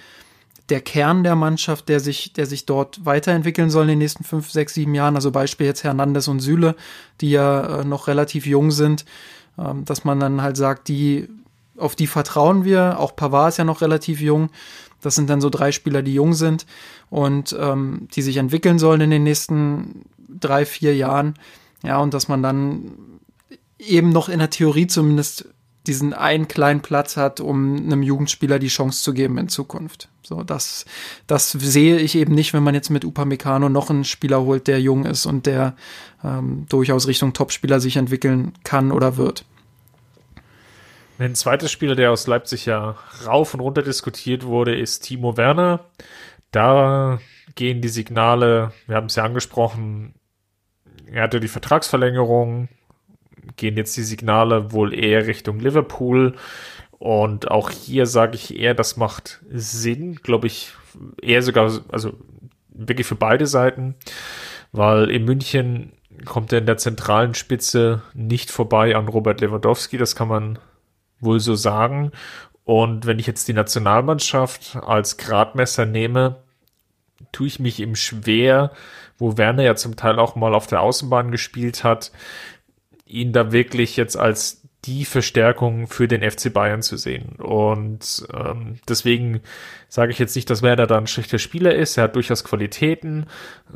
der 0.71 0.81
Kern 0.81 1.23
der 1.23 1.35
Mannschaft, 1.35 1.89
der 1.89 1.99
sich, 1.99 2.31
der 2.33 2.45
sich 2.45 2.65
dort 2.65 3.05
weiterentwickeln 3.05 3.69
soll 3.69 3.83
in 3.83 3.89
den 3.89 3.99
nächsten 3.99 4.23
fünf, 4.23 4.49
sechs, 4.49 4.73
sieben 4.73 4.95
Jahren. 4.95 5.15
Also 5.15 5.29
Beispiel 5.29 5.67
jetzt 5.67 5.83
Hernandez 5.83 6.29
und 6.29 6.39
Süle, 6.39 6.75
die 7.19 7.31
ja 7.31 7.81
äh, 7.81 7.85
noch 7.85 8.07
relativ 8.07 8.45
jung 8.45 8.71
sind, 8.71 9.05
ähm, 9.59 9.83
dass 9.83 10.05
man 10.05 10.19
dann 10.21 10.41
halt 10.41 10.55
sagt, 10.55 10.87
die, 10.87 11.27
auf 11.77 11.95
die 11.95 12.07
vertrauen 12.07 12.63
wir. 12.63 12.99
Auch 12.99 13.15
Pavard 13.15 13.49
ist 13.49 13.57
ja 13.57 13.65
noch 13.65 13.81
relativ 13.81 14.21
jung. 14.21 14.49
Das 15.01 15.15
sind 15.15 15.29
dann 15.29 15.41
so 15.41 15.49
drei 15.49 15.73
Spieler, 15.73 16.03
die 16.03 16.13
jung 16.13 16.33
sind 16.33 16.65
und 17.09 17.55
ähm, 17.59 18.07
die 18.15 18.21
sich 18.21 18.37
entwickeln 18.37 18.79
sollen 18.79 19.01
in 19.01 19.09
den 19.09 19.23
nächsten 19.23 20.05
drei, 20.29 20.65
vier 20.65 20.95
Jahren. 20.95 21.33
Ja, 21.83 21.97
und 21.97 22.13
dass 22.13 22.29
man 22.29 22.41
dann 22.41 22.91
eben 23.77 24.09
noch 24.09 24.29
in 24.29 24.39
der 24.39 24.51
Theorie 24.51 24.87
zumindest 24.87 25.49
diesen 25.85 26.13
einen 26.13 26.47
kleinen 26.47 26.81
Platz 26.81 27.17
hat, 27.17 27.41
um 27.41 27.75
einem 27.75 28.03
Jugendspieler 28.03 28.59
die 28.59 28.67
Chance 28.67 29.03
zu 29.03 29.13
geben 29.13 29.37
in 29.37 29.49
Zukunft. 29.49 30.10
So, 30.23 30.43
das, 30.43 30.85
das 31.27 31.51
sehe 31.51 31.97
ich 31.97 32.15
eben 32.15 32.35
nicht, 32.35 32.53
wenn 32.53 32.63
man 32.63 32.75
jetzt 32.75 32.89
mit 32.89 33.05
Upamecano 33.05 33.69
noch 33.69 33.89
einen 33.89 34.03
Spieler 34.03 34.41
holt, 34.41 34.67
der 34.67 34.79
jung 34.79 35.05
ist 35.05 35.25
und 35.25 35.45
der 35.45 35.75
ähm, 36.23 36.65
durchaus 36.69 37.07
Richtung 37.07 37.33
Topspieler 37.33 37.79
sich 37.79 37.97
entwickeln 37.97 38.53
kann 38.63 38.91
oder 38.91 39.17
wird. 39.17 39.45
Ein 41.17 41.35
zweiter 41.35 41.67
Spieler, 41.67 41.95
der 41.95 42.11
aus 42.11 42.25
Leipzig 42.25 42.65
ja 42.65 42.95
rauf 43.25 43.53
und 43.53 43.59
runter 43.59 43.83
diskutiert 43.83 44.43
wurde, 44.43 44.75
ist 44.75 45.01
Timo 45.01 45.37
Werner. 45.37 45.85
Da 46.51 47.19
gehen 47.55 47.81
die 47.81 47.89
Signale, 47.89 48.73
wir 48.87 48.95
haben 48.95 49.05
es 49.05 49.15
ja 49.15 49.23
angesprochen, 49.23 50.15
er 51.05 51.23
hatte 51.23 51.39
die 51.39 51.47
Vertragsverlängerung, 51.47 52.69
gehen 53.55 53.77
jetzt 53.77 53.95
die 53.97 54.03
Signale 54.03 54.71
wohl 54.71 54.93
eher 54.93 55.27
Richtung 55.27 55.59
Liverpool. 55.59 56.35
Und 57.01 57.49
auch 57.49 57.71
hier 57.71 58.05
sage 58.05 58.35
ich 58.35 58.55
eher, 58.55 58.75
das 58.75 58.95
macht 58.95 59.41
Sinn, 59.49 60.17
glaube 60.17 60.45
ich, 60.45 60.73
eher 61.19 61.41
sogar, 61.41 61.71
also 61.91 62.13
wirklich 62.69 63.07
für 63.07 63.15
beide 63.15 63.47
Seiten, 63.47 63.95
weil 64.71 65.09
in 65.09 65.25
München 65.25 65.93
kommt 66.25 66.53
er 66.53 66.59
in 66.59 66.67
der 66.67 66.77
zentralen 66.77 67.33
Spitze 67.33 68.03
nicht 68.13 68.51
vorbei 68.51 68.95
an 68.95 69.07
Robert 69.07 69.41
Lewandowski, 69.41 69.97
das 69.97 70.15
kann 70.15 70.27
man 70.27 70.59
wohl 71.19 71.39
so 71.39 71.55
sagen. 71.55 72.11
Und 72.65 73.07
wenn 73.07 73.17
ich 73.17 73.25
jetzt 73.25 73.47
die 73.47 73.53
Nationalmannschaft 73.53 74.75
als 74.75 75.17
Gradmesser 75.17 75.87
nehme, 75.87 76.43
tue 77.31 77.47
ich 77.47 77.59
mich 77.59 77.79
ihm 77.79 77.95
schwer, 77.95 78.73
wo 79.17 79.39
Werner 79.39 79.63
ja 79.63 79.75
zum 79.75 79.95
Teil 79.95 80.19
auch 80.19 80.35
mal 80.35 80.53
auf 80.53 80.67
der 80.67 80.81
Außenbahn 80.81 81.31
gespielt 81.31 81.83
hat, 81.83 82.11
ihn 83.07 83.33
da 83.33 83.51
wirklich 83.51 83.97
jetzt 83.97 84.17
als 84.17 84.60
die 84.85 85.05
Verstärkung 85.05 85.87
für 85.87 86.07
den 86.07 86.29
FC 86.29 86.51
Bayern 86.51 86.81
zu 86.81 86.97
sehen. 86.97 87.35
Und 87.37 88.27
ähm, 88.33 88.79
deswegen 88.87 89.41
sage 89.87 90.11
ich 90.11 90.19
jetzt 90.19 90.35
nicht, 90.35 90.49
dass 90.49 90.63
Werder 90.63 90.87
da 90.87 90.97
ein 90.97 91.07
schlechter 91.07 91.37
Spieler 91.37 91.75
ist. 91.75 91.97
Er 91.97 92.05
hat 92.05 92.15
durchaus 92.15 92.43
Qualitäten. 92.43 93.27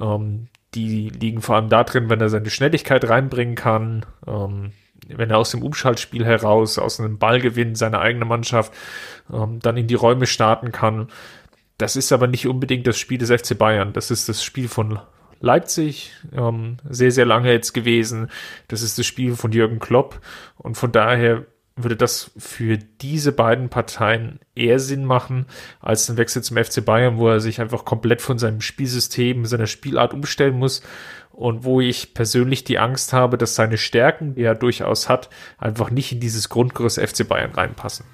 Ähm, 0.02 0.48
die 0.74 1.10
liegen 1.10 1.41
vor 1.41 1.56
allem 1.56 1.70
da 1.70 1.84
drin, 1.84 2.10
wenn 2.10 2.22
er 2.22 2.30
seine 2.30 2.50
Schnelligkeit 2.50 3.08
reinbringen 3.08 3.56
kann. 3.56 4.06
Ähm, 4.26 4.72
wenn 5.08 5.30
er 5.30 5.38
aus 5.38 5.52
dem 5.52 5.62
Umschaltspiel 5.62 6.26
heraus, 6.26 6.80
aus 6.80 7.00
einem 7.00 7.20
Ballgewinn 7.20 7.76
seine 7.76 8.00
eigene 8.00 8.26
Mannschaft 8.26 8.74
ähm, 9.32 9.60
dann 9.60 9.78
in 9.78 9.88
die 9.88 9.94
Räume 9.96 10.26
starten 10.26 10.72
kann. 10.72 11.10
Das 11.78 11.96
ist 11.96 12.12
aber 12.12 12.28
nicht 12.28 12.48
unbedingt 12.48 12.88
das 12.88 12.98
Spiel 12.98 13.20
des 13.20 13.30
FC 13.30 13.58
Bayern. 13.58 13.94
Das 13.94 14.10
ist 14.10 14.28
das 14.30 14.44
Spiel 14.44 14.68
von 14.68 15.00
Leipzig 15.39 16.13
ähm, 16.34 16.78
sehr, 16.89 17.12
sehr 17.12 17.26
lange 17.26 17.52
jetzt 17.52 17.74
gewesen. 17.74 18.30
Das 18.67 18.82
ist 18.82 18.98
das 18.98 19.06
Spiel 19.06 19.36
von 19.36 19.52
Jürgen 19.52 19.80
Klopp. 19.80 20.21
Und 20.58 20.76
von 20.76 20.91
daher 20.91 21.45
würde 21.76 21.98
das 21.98 22.32
für 22.38 22.78
diese 22.78 23.34
beiden 23.34 23.69
Parteien 23.69 24.39
eher 24.56 24.80
Sinn 24.80 25.04
machen, 25.04 25.45
als 25.82 26.10
ein 26.10 26.17
Wechsel 26.17 26.41
zum 26.41 26.58
FC 26.58 26.84
Bayern, 26.86 27.17
wo 27.17 27.28
er 27.28 27.41
sich 27.41 27.60
einfach 27.60 27.84
komplett 27.84 28.21
von 28.21 28.39
seinem 28.39 28.62
Spielsystem, 28.62 29.45
seiner 29.45 29.67
Spielart 29.67 30.13
umstellen 30.13 30.58
muss 30.58 30.84
und 31.32 31.65
wo 31.65 31.82
ich 31.82 32.13
persönlich 32.13 32.63
die 32.63 32.80
Angst 32.80 33.12
habe, 33.12 33.38
dass 33.38 33.56
seine 33.56 33.78
Stärken, 33.78 34.36
die 34.36 34.43
er 34.43 34.56
durchaus 34.56 35.10
hat, 35.10 35.30
einfach 35.58 35.91
nicht 35.91 36.13
in 36.13 36.21
dieses 36.21 36.48
Grundgerüst 36.48 37.00
FC 37.00 37.28
Bayern 37.28 37.52
reinpassen. 37.52 38.06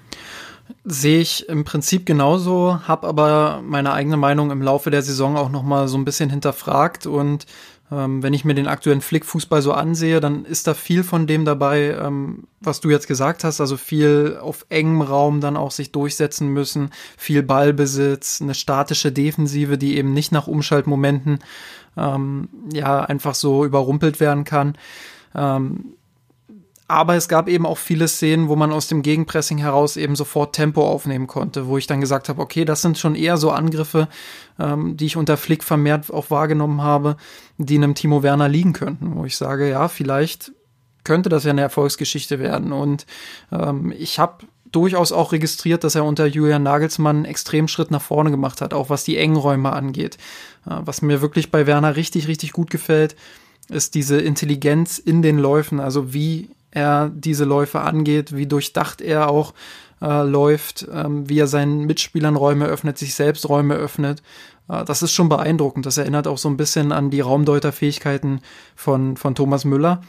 Sehe 0.83 1.19
ich 1.19 1.47
im 1.49 1.63
Prinzip 1.63 2.05
genauso, 2.05 2.87
habe 2.87 3.07
aber 3.07 3.61
meine 3.63 3.93
eigene 3.93 4.17
Meinung 4.17 4.51
im 4.51 4.61
Laufe 4.61 4.91
der 4.91 5.01
Saison 5.01 5.37
auch 5.37 5.49
noch 5.49 5.63
mal 5.63 5.87
so 5.87 5.97
ein 5.97 6.05
bisschen 6.05 6.29
hinterfragt 6.29 7.05
und 7.05 7.45
ähm, 7.91 8.23
wenn 8.23 8.33
ich 8.33 8.45
mir 8.45 8.53
den 8.53 8.67
aktuellen 8.67 9.01
Flickfußball 9.01 9.61
so 9.61 9.73
ansehe, 9.73 10.21
dann 10.21 10.45
ist 10.45 10.67
da 10.67 10.73
viel 10.73 11.03
von 11.03 11.27
dem 11.27 11.43
dabei, 11.43 11.95
ähm, 12.01 12.45
was 12.61 12.79
du 12.79 12.89
jetzt 12.89 13.07
gesagt 13.07 13.43
hast, 13.43 13.59
also 13.59 13.75
viel 13.75 14.39
auf 14.41 14.65
engem 14.69 15.01
Raum 15.01 15.41
dann 15.41 15.57
auch 15.57 15.71
sich 15.71 15.91
durchsetzen 15.91 16.47
müssen, 16.47 16.91
viel 17.17 17.43
Ballbesitz, 17.43 18.41
eine 18.41 18.53
statische 18.53 19.11
Defensive, 19.11 19.77
die 19.77 19.97
eben 19.97 20.13
nicht 20.13 20.31
nach 20.31 20.47
Umschaltmomenten 20.47 21.39
ähm, 21.97 22.47
ja 22.73 23.01
einfach 23.01 23.35
so 23.35 23.65
überrumpelt 23.65 24.21
werden 24.21 24.45
kann. 24.45 24.77
Ähm, 25.35 25.93
aber 26.91 27.15
es 27.15 27.29
gab 27.29 27.47
eben 27.47 27.65
auch 27.65 27.77
viele 27.77 28.09
Szenen, 28.09 28.49
wo 28.49 28.57
man 28.57 28.73
aus 28.73 28.89
dem 28.89 29.01
Gegenpressing 29.01 29.57
heraus 29.57 29.95
eben 29.95 30.17
sofort 30.17 30.53
Tempo 30.53 30.85
aufnehmen 30.85 31.25
konnte, 31.25 31.67
wo 31.67 31.77
ich 31.77 31.87
dann 31.87 32.01
gesagt 32.01 32.27
habe, 32.27 32.41
okay, 32.41 32.65
das 32.65 32.81
sind 32.81 32.97
schon 32.97 33.15
eher 33.15 33.37
so 33.37 33.49
Angriffe, 33.51 34.09
ähm, 34.59 34.97
die 34.97 35.05
ich 35.05 35.15
unter 35.15 35.37
Flick 35.37 35.63
vermehrt 35.63 36.11
auch 36.11 36.29
wahrgenommen 36.29 36.81
habe, 36.81 37.15
die 37.57 37.77
einem 37.77 37.95
Timo 37.95 38.23
Werner 38.23 38.49
liegen 38.49 38.73
könnten, 38.73 39.15
wo 39.15 39.23
ich 39.23 39.37
sage, 39.37 39.69
ja, 39.69 39.87
vielleicht 39.87 40.51
könnte 41.05 41.29
das 41.29 41.45
ja 41.45 41.51
eine 41.51 41.61
Erfolgsgeschichte 41.61 42.39
werden. 42.39 42.73
Und 42.73 43.05
ähm, 43.53 43.93
ich 43.97 44.19
habe 44.19 44.45
durchaus 44.73 45.13
auch 45.13 45.31
registriert, 45.31 45.85
dass 45.85 45.95
er 45.95 46.03
unter 46.03 46.25
Julian 46.25 46.63
Nagelsmann 46.63 47.17
einen 47.17 47.25
extremen 47.25 47.69
Schritt 47.69 47.91
nach 47.91 48.01
vorne 48.01 48.31
gemacht 48.31 48.59
hat, 48.59 48.73
auch 48.73 48.89
was 48.89 49.05
die 49.05 49.17
Engräume 49.17 49.71
angeht. 49.71 50.17
Äh, 50.65 50.75
was 50.83 51.01
mir 51.01 51.21
wirklich 51.21 51.51
bei 51.51 51.67
Werner 51.67 51.95
richtig, 51.95 52.27
richtig 52.27 52.51
gut 52.51 52.69
gefällt, 52.69 53.15
ist 53.69 53.95
diese 53.95 54.19
Intelligenz 54.19 54.97
in 54.97 55.21
den 55.21 55.37
Läufen, 55.37 55.79
also 55.79 56.13
wie 56.13 56.49
er 56.71 57.09
diese 57.13 57.45
Läufe 57.45 57.81
angeht, 57.81 58.35
wie 58.35 58.47
durchdacht 58.47 59.01
er 59.01 59.29
auch 59.29 59.53
äh, 60.01 60.23
läuft, 60.23 60.87
ähm, 60.91 61.29
wie 61.29 61.39
er 61.39 61.47
seinen 61.47 61.85
Mitspielern 61.85 62.35
Räume 62.35 62.65
öffnet, 62.65 62.97
sich 62.97 63.13
selbst 63.13 63.47
Räume 63.47 63.75
öffnet. 63.75 64.23
Äh, 64.67 64.83
das 64.85 65.03
ist 65.03 65.11
schon 65.13 65.29
beeindruckend. 65.29 65.85
Das 65.85 65.97
erinnert 65.97 66.27
auch 66.27 66.37
so 66.37 66.49
ein 66.49 66.57
bisschen 66.57 66.91
an 66.91 67.09
die 67.09 67.21
Raumdeuterfähigkeiten 67.21 68.41
von, 68.75 69.17
von 69.17 69.35
Thomas 69.35 69.65
Müller. 69.65 70.01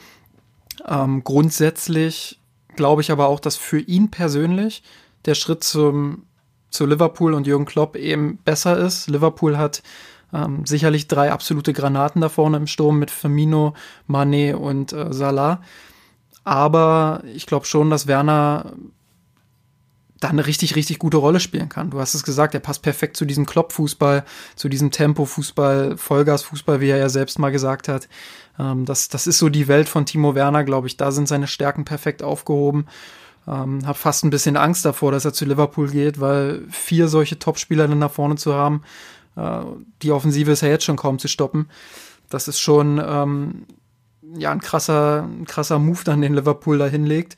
Ähm, 0.88 1.22
grundsätzlich 1.24 2.40
glaube 2.76 3.02
ich 3.02 3.10
aber 3.10 3.28
auch, 3.28 3.40
dass 3.40 3.56
für 3.56 3.78
ihn 3.78 4.10
persönlich 4.10 4.82
der 5.26 5.34
Schritt 5.34 5.62
zum, 5.62 6.24
zu 6.70 6.86
Liverpool 6.86 7.34
und 7.34 7.46
Jürgen 7.46 7.66
Klopp 7.66 7.96
eben 7.96 8.38
besser 8.38 8.78
ist. 8.78 9.10
Liverpool 9.10 9.58
hat 9.58 9.82
ähm, 10.32 10.64
sicherlich 10.64 11.08
drei 11.08 11.30
absolute 11.30 11.72
Granaten 11.72 12.22
da 12.22 12.28
vorne 12.28 12.56
im 12.56 12.66
Sturm 12.66 12.98
mit 12.98 13.10
Firmino, 13.10 13.74
Mané 14.08 14.54
und 14.54 14.92
äh, 14.92 15.12
Salah. 15.12 15.60
Aber 16.44 17.22
ich 17.34 17.46
glaube 17.46 17.66
schon, 17.66 17.90
dass 17.90 18.06
Werner 18.06 18.72
da 20.22 20.28
eine 20.28 20.46
richtig, 20.46 20.76
richtig 20.76 20.98
gute 20.98 21.16
Rolle 21.16 21.40
spielen 21.40 21.68
kann. 21.68 21.90
Du 21.90 21.98
hast 21.98 22.14
es 22.14 22.22
gesagt, 22.22 22.54
er 22.54 22.60
passt 22.60 22.82
perfekt 22.82 23.16
zu 23.16 23.24
diesem 23.24 23.44
Klopp-Fußball, 23.44 24.24
zu 24.54 24.68
diesem 24.68 24.92
Tempo-Fußball, 24.92 25.96
Vollgas-Fußball, 25.96 26.80
wie 26.80 26.90
er 26.90 26.98
ja 26.98 27.08
selbst 27.08 27.38
mal 27.38 27.50
gesagt 27.50 27.88
hat. 27.88 28.08
Ähm, 28.58 28.84
das, 28.84 29.08
das 29.08 29.26
ist 29.26 29.38
so 29.38 29.48
die 29.48 29.66
Welt 29.66 29.88
von 29.88 30.06
Timo 30.06 30.34
Werner, 30.34 30.62
glaube 30.64 30.86
ich. 30.86 30.96
Da 30.96 31.10
sind 31.10 31.26
seine 31.26 31.48
Stärken 31.48 31.84
perfekt 31.84 32.22
aufgehoben. 32.22 32.86
Ähm, 33.48 33.84
hab 33.84 33.96
fast 33.96 34.24
ein 34.24 34.30
bisschen 34.30 34.56
Angst 34.56 34.84
davor, 34.84 35.10
dass 35.10 35.24
er 35.24 35.32
zu 35.32 35.44
Liverpool 35.44 35.90
geht, 35.90 36.20
weil 36.20 36.62
vier 36.70 37.08
solche 37.08 37.40
Top-Spieler 37.40 37.88
dann 37.88 37.98
nach 37.98 38.12
vorne 38.12 38.36
zu 38.36 38.54
haben, 38.54 38.82
äh, 39.36 39.62
die 40.02 40.12
Offensive 40.12 40.52
ist 40.52 40.62
ja 40.62 40.68
jetzt 40.68 40.84
schon 40.84 40.96
kaum 40.96 41.18
zu 41.18 41.26
stoppen. 41.26 41.68
Das 42.30 42.46
ist 42.46 42.60
schon 42.60 43.02
ähm, 43.04 43.66
ja 44.36 44.50
ein 44.50 44.60
krasser, 44.60 45.22
ein 45.22 45.46
krasser 45.46 45.78
Move 45.78 46.00
dann 46.04 46.20
den 46.20 46.34
Liverpool 46.34 46.78
da 46.78 46.86
hinlegt, 46.86 47.36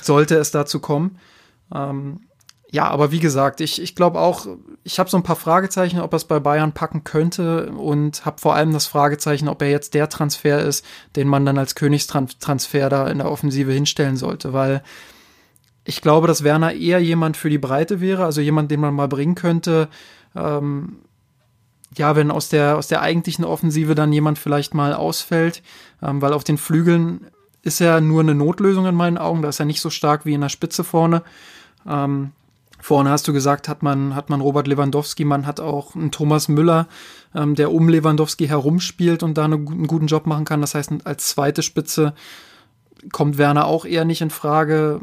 sollte 0.00 0.36
es 0.36 0.50
dazu 0.50 0.80
kommen. 0.80 1.18
Ähm, 1.74 2.20
ja, 2.70 2.88
aber 2.88 3.12
wie 3.12 3.20
gesagt, 3.20 3.60
ich, 3.60 3.80
ich 3.80 3.94
glaube 3.94 4.18
auch, 4.18 4.48
ich 4.82 4.98
habe 4.98 5.08
so 5.08 5.16
ein 5.16 5.22
paar 5.22 5.36
Fragezeichen, 5.36 6.00
ob 6.00 6.12
er 6.12 6.16
es 6.16 6.24
bei 6.24 6.40
Bayern 6.40 6.72
packen 6.72 7.04
könnte 7.04 7.70
und 7.70 8.24
habe 8.26 8.40
vor 8.40 8.56
allem 8.56 8.72
das 8.72 8.86
Fragezeichen, 8.86 9.48
ob 9.48 9.62
er 9.62 9.70
jetzt 9.70 9.94
der 9.94 10.08
Transfer 10.08 10.58
ist, 10.60 10.84
den 11.14 11.28
man 11.28 11.46
dann 11.46 11.56
als 11.56 11.76
Königstransfer 11.76 12.88
da 12.88 13.06
in 13.06 13.18
der 13.18 13.30
Offensive 13.30 13.70
hinstellen 13.70 14.16
sollte, 14.16 14.52
weil 14.52 14.82
ich 15.84 16.00
glaube, 16.00 16.26
dass 16.26 16.42
Werner 16.42 16.72
eher 16.72 16.98
jemand 16.98 17.36
für 17.36 17.50
die 17.50 17.58
Breite 17.58 18.00
wäre, 18.00 18.24
also 18.24 18.40
jemand, 18.40 18.72
den 18.72 18.80
man 18.80 18.94
mal 18.94 19.06
bringen 19.06 19.36
könnte. 19.36 19.88
Ähm, 20.34 20.96
ja, 21.96 22.16
wenn 22.16 22.30
aus 22.30 22.48
der, 22.48 22.76
aus 22.76 22.88
der 22.88 23.02
eigentlichen 23.02 23.44
Offensive 23.44 23.94
dann 23.94 24.12
jemand 24.12 24.38
vielleicht 24.38 24.74
mal 24.74 24.94
ausfällt, 24.94 25.62
ähm, 26.02 26.20
weil 26.22 26.32
auf 26.32 26.44
den 26.44 26.58
Flügeln 26.58 27.26
ist 27.62 27.80
er 27.80 28.00
nur 28.00 28.20
eine 28.20 28.34
Notlösung 28.34 28.86
in 28.86 28.94
meinen 28.94 29.18
Augen, 29.18 29.42
da 29.42 29.48
ist 29.48 29.60
er 29.60 29.66
nicht 29.66 29.80
so 29.80 29.90
stark 29.90 30.26
wie 30.26 30.34
in 30.34 30.40
der 30.40 30.48
Spitze 30.48 30.84
vorne. 30.84 31.22
Ähm, 31.88 32.32
Vorne 32.84 33.08
hast 33.08 33.26
du 33.26 33.32
gesagt, 33.32 33.66
hat 33.66 33.82
man, 33.82 34.14
hat 34.14 34.28
man 34.28 34.42
Robert 34.42 34.66
Lewandowski, 34.66 35.24
man 35.24 35.46
hat 35.46 35.58
auch 35.58 35.94
einen 35.94 36.10
Thomas 36.10 36.48
Müller, 36.48 36.86
ähm, 37.34 37.54
der 37.54 37.72
um 37.72 37.88
Lewandowski 37.88 38.46
herumspielt 38.46 39.22
und 39.22 39.38
da 39.38 39.46
eine, 39.46 39.54
einen 39.54 39.86
guten 39.86 40.06
Job 40.06 40.26
machen 40.26 40.44
kann. 40.44 40.60
Das 40.60 40.74
heißt, 40.74 40.92
als 41.04 41.28
zweite 41.28 41.62
Spitze 41.62 42.12
kommt 43.10 43.38
Werner 43.38 43.64
auch 43.64 43.86
eher 43.86 44.04
nicht 44.04 44.20
in 44.20 44.28
Frage 44.28 45.00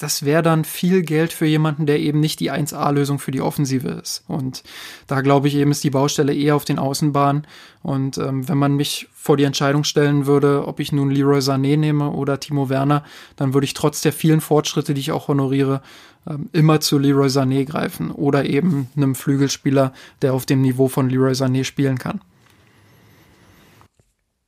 das 0.00 0.24
wäre 0.24 0.42
dann 0.42 0.64
viel 0.64 1.02
Geld 1.02 1.32
für 1.32 1.46
jemanden, 1.46 1.86
der 1.86 2.00
eben 2.00 2.18
nicht 2.18 2.40
die 2.40 2.50
1A-Lösung 2.50 3.20
für 3.20 3.30
die 3.30 3.40
Offensive 3.40 3.88
ist. 3.88 4.24
Und 4.26 4.64
da 5.06 5.20
glaube 5.20 5.46
ich 5.46 5.54
eben, 5.54 5.70
ist 5.70 5.84
die 5.84 5.90
Baustelle 5.90 6.34
eher 6.34 6.56
auf 6.56 6.64
den 6.64 6.80
Außenbahnen. 6.80 7.46
Und 7.82 8.18
ähm, 8.18 8.48
wenn 8.48 8.58
man 8.58 8.74
mich 8.74 9.08
vor 9.14 9.36
die 9.36 9.44
Entscheidung 9.44 9.84
stellen 9.84 10.26
würde, 10.26 10.66
ob 10.66 10.80
ich 10.80 10.90
nun 10.90 11.10
Leroy 11.10 11.38
Sané 11.38 11.76
nehme 11.76 12.10
oder 12.10 12.40
Timo 12.40 12.68
Werner, 12.68 13.04
dann 13.36 13.54
würde 13.54 13.66
ich 13.66 13.74
trotz 13.74 14.00
der 14.00 14.12
vielen 14.12 14.40
Fortschritte, 14.40 14.94
die 14.94 15.00
ich 15.00 15.12
auch 15.12 15.28
honoriere, 15.28 15.80
ähm, 16.26 16.48
immer 16.52 16.80
zu 16.80 16.98
Leroy 16.98 17.28
Sané 17.28 17.64
greifen 17.64 18.10
oder 18.10 18.46
eben 18.46 18.88
einem 18.96 19.14
Flügelspieler, 19.14 19.92
der 20.22 20.34
auf 20.34 20.44
dem 20.44 20.60
Niveau 20.60 20.88
von 20.88 21.08
Leroy 21.08 21.32
Sané 21.34 21.62
spielen 21.62 21.98
kann. 21.98 22.20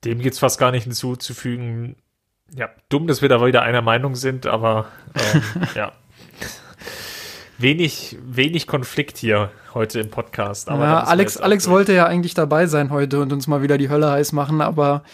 Dem 0.05 0.19
gibt 0.19 0.35
es 0.35 0.41
fast 0.41 0.59
gar 0.59 0.73
nicht 0.73 0.85
hinzuzufügen 0.85 1.97
ja, 2.55 2.69
dumm, 2.89 3.07
dass 3.07 3.23
wir 3.23 3.29
da 3.29 3.45
wieder 3.45 3.63
einer 3.63 3.83
Meinung 3.83 4.15
sind, 4.15 4.47
aber 4.47 4.87
ähm, 5.15 5.43
ja. 5.75 5.93
Wenig, 7.59 8.19
wenig 8.23 8.67
Konflikt 8.67 9.17
hier 9.17 9.51
heute 9.73 10.01
im 10.01 10.11
Podcast. 10.11 10.69
Aber 10.69 10.85
ja, 10.85 11.01
Alex, 11.05 11.39
Alex 11.39 11.69
wollte 11.69 11.95
ja 11.95 12.05
eigentlich 12.05 12.35
dabei 12.35 12.67
sein 12.67 12.91
heute 12.91 13.21
und 13.21 13.33
uns 13.33 13.47
mal 13.47 13.63
wieder 13.63 13.79
die 13.79 13.89
Hölle 13.89 14.11
heiß 14.11 14.33
machen, 14.33 14.61
aber 14.61 15.05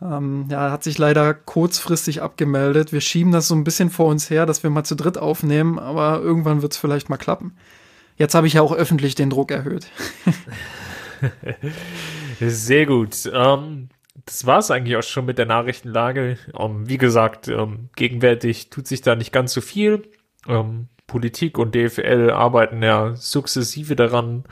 ähm, 0.00 0.46
ja, 0.48 0.70
hat 0.70 0.82
sich 0.82 0.96
leider 0.96 1.34
kurzfristig 1.34 2.22
abgemeldet. 2.22 2.92
Wir 2.92 3.02
schieben 3.02 3.32
das 3.32 3.48
so 3.48 3.54
ein 3.54 3.64
bisschen 3.64 3.90
vor 3.90 4.06
uns 4.06 4.30
her, 4.30 4.46
dass 4.46 4.62
wir 4.62 4.70
mal 4.70 4.84
zu 4.84 4.94
dritt 4.94 5.18
aufnehmen, 5.18 5.78
aber 5.78 6.20
irgendwann 6.20 6.62
wird 6.62 6.72
es 6.72 6.78
vielleicht 6.78 7.10
mal 7.10 7.18
klappen. 7.18 7.56
Jetzt 8.16 8.34
habe 8.34 8.46
ich 8.46 8.54
ja 8.54 8.62
auch 8.62 8.72
öffentlich 8.72 9.14
den 9.14 9.30
Druck 9.30 9.50
erhöht. 9.50 9.86
Sehr 12.40 12.86
gut. 12.86 13.30
Ähm, 13.32 13.88
das 14.26 14.46
war 14.46 14.58
es 14.58 14.70
eigentlich 14.70 14.96
auch 14.96 15.02
schon 15.02 15.26
mit 15.26 15.38
der 15.38 15.46
Nachrichtenlage. 15.46 16.38
Um, 16.52 16.82
ähm, 16.82 16.88
wie 16.88 16.98
gesagt, 16.98 17.48
um, 17.48 17.54
ähm, 17.54 17.88
gegenwärtig 17.96 18.70
tut 18.70 18.86
sich 18.86 19.02
da 19.02 19.16
nicht 19.16 19.32
ganz 19.32 19.52
so 19.52 19.60
viel. 19.60 20.08
Um, 20.46 20.54
ähm, 20.54 20.88
Politik 21.14 21.58
und 21.58 21.76
DFL 21.76 22.32
arbeiten 22.32 22.82
ja 22.82 23.14
sukzessive 23.14 23.94
daran, 23.94 24.42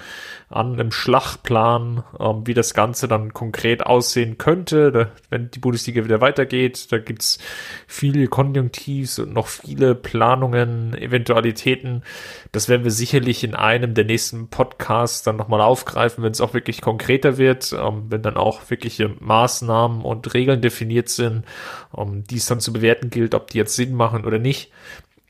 an 0.49 0.75
einem 0.75 0.93
Schlachtplan, 0.93 2.05
ähm, 2.21 2.47
wie 2.47 2.55
das 2.55 2.73
Ganze 2.73 3.09
dann 3.09 3.33
konkret 3.33 3.85
aussehen 3.85 4.39
könnte, 4.39 4.93
da, 4.93 5.11
wenn 5.29 5.51
die 5.51 5.59
Bundesliga 5.59 6.05
wieder 6.05 6.21
weitergeht. 6.21 6.93
Da 6.93 6.99
gibt's 6.99 7.41
viele 7.89 8.29
Konjunktivs 8.29 9.19
und 9.19 9.33
noch 9.33 9.49
viele 9.49 9.97
Planungen, 9.97 10.95
Eventualitäten. 10.95 12.05
Das 12.53 12.69
werden 12.69 12.85
wir 12.85 12.93
sicherlich 12.93 13.43
in 13.43 13.57
einem 13.57 13.95
der 13.95 14.05
nächsten 14.05 14.47
Podcasts 14.47 15.25
dann 15.25 15.35
nochmal 15.35 15.63
aufgreifen, 15.63 16.23
wenn 16.23 16.31
es 16.31 16.41
auch 16.41 16.55
wirklich 16.55 16.81
konkreter 16.81 17.39
wird, 17.39 17.73
ähm, 17.73 18.05
wenn 18.09 18.23
dann 18.23 18.37
auch 18.37 18.71
wirkliche 18.71 19.11
Maßnahmen 19.19 20.03
und 20.03 20.33
Regeln 20.33 20.61
definiert 20.61 21.09
sind, 21.09 21.45
um, 21.91 22.23
die 22.23 22.37
es 22.37 22.47
dann 22.47 22.61
zu 22.61 22.73
bewerten 22.73 23.11
gilt, 23.11 23.35
ob 23.35 23.49
die 23.49 23.59
jetzt 23.59 23.75
Sinn 23.75 23.95
machen 23.95 24.25
oder 24.25 24.39
nicht. 24.39 24.71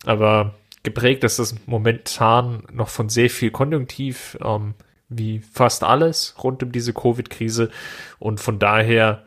Aber 0.05 0.55
geprägt 0.83 1.25
ist 1.25 1.39
das 1.39 1.55
momentan 1.67 2.65
noch 2.73 2.89
von 2.89 3.09
sehr 3.09 3.31
viel 3.31 3.51
Konjunktiv, 3.51 4.37
ähm, 4.43 4.75
wie 5.09 5.41
fast 5.41 5.85
alles 5.85 6.35
rund 6.43 6.63
um 6.63 6.73
diese 6.73 6.93
Covid-Krise. 6.93 7.71
Und 8.19 8.41
von 8.41 8.59
daher 8.59 9.23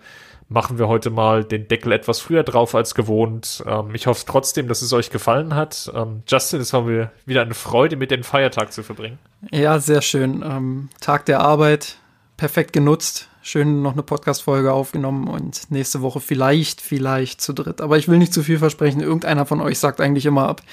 machen 0.47 0.77
wir 0.77 0.87
heute 0.87 1.09
mal 1.09 1.43
den 1.43 1.67
Deckel 1.67 1.91
etwas 1.91 2.19
früher 2.19 2.43
drauf 2.43 2.75
als 2.75 2.95
gewohnt. 2.95 3.63
Ähm, 3.67 3.93
ich 3.93 4.07
hoffe 4.07 4.25
trotzdem, 4.27 4.67
dass 4.67 4.81
es 4.81 4.93
euch 4.93 5.09
gefallen 5.09 5.55
hat. 5.55 5.91
Ähm, 5.95 6.23
Justin, 6.27 6.61
es 6.61 6.73
war 6.73 6.83
mir 6.83 7.11
wieder 7.25 7.41
eine 7.41 7.53
Freude, 7.53 7.95
mit 7.95 8.11
den 8.11 8.23
Feiertag 8.23 8.73
zu 8.73 8.83
verbringen. 8.83 9.19
Ja, 9.51 9.79
sehr 9.79 10.01
schön. 10.01 10.43
Ähm, 10.43 10.89
Tag 11.01 11.25
der 11.25 11.39
Arbeit, 11.39 11.97
perfekt 12.37 12.73
genutzt 12.73 13.29
schön 13.45 13.83
noch 13.83 13.93
eine 13.93 14.01
Podcast-Folge 14.01 14.73
aufgenommen 14.73 15.27
und 15.27 15.69
nächste 15.69 16.01
Woche 16.01 16.19
vielleicht, 16.19 16.81
vielleicht 16.81 17.41
zu 17.41 17.53
dritt. 17.53 17.79
Aber 17.79 17.97
ich 17.97 18.07
will 18.07 18.17
nicht 18.17 18.33
zu 18.33 18.41
viel 18.41 18.57
versprechen. 18.57 19.01
Irgendeiner 19.01 19.45
von 19.45 19.61
euch 19.61 19.77
sagt 19.77 20.01
eigentlich 20.01 20.25
immer 20.25 20.49
ab. 20.49 20.63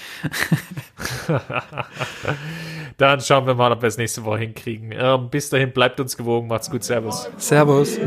Dann 2.97 3.21
schauen 3.21 3.45
wir 3.45 3.53
mal, 3.53 3.71
ob 3.71 3.83
wir 3.83 3.87
es 3.87 3.97
nächste 3.97 4.25
Woche 4.25 4.39
hinkriegen. 4.39 4.91
Ähm, 4.91 5.29
bis 5.29 5.49
dahin, 5.49 5.71
bleibt 5.71 5.99
uns 5.99 6.17
gewogen. 6.17 6.47
Macht's 6.47 6.71
gut. 6.71 6.83
Servus. 6.83 7.29
Servus. 7.37 7.99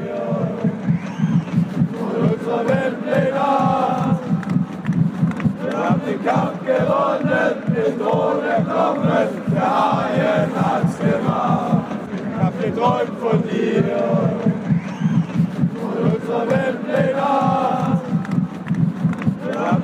den 6.07 6.25
Kampf 6.25 6.61
gewonnen, 6.65 7.63
den 7.75 7.99
Thron 7.99 8.45
erklommen, 8.45 9.29
der 9.53 9.93
Haien 9.93 10.51
hat's 10.55 10.99
gemacht. 10.99 11.85
Ich 12.15 12.43
hab 12.43 12.63
geträumt 12.63 13.19
von 13.21 13.43
dir 13.43 14.16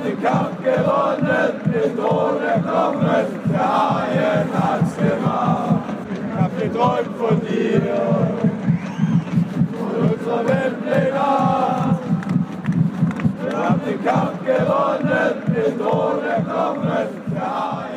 den 0.05 0.23
Kampf 0.23 0.63
gewonnen, 0.63 1.61
mit 1.67 1.99
ohne 1.99 2.61
Knochen, 2.61 3.27
der 3.53 3.69
Haien 3.73 4.49
hat's 4.53 4.97
gemacht. 4.97 5.83
Ich 6.15 6.41
hab 6.41 6.53
geträumt 6.59 7.17
von 7.19 7.41
dir, 7.41 7.83
von 9.79 9.93
unserer 10.11 10.45
Welt 10.49 11.15
Nacht. 11.15 12.01
Wir 13.43 13.59
haben 13.59 13.81
den 13.87 14.05
Kampf 14.05 14.39
gewonnen, 14.45 15.35
mit 15.47 15.81
ohne 15.81 16.35
Knochen, 16.45 17.09
der 17.35 17.43
Haien 17.43 17.92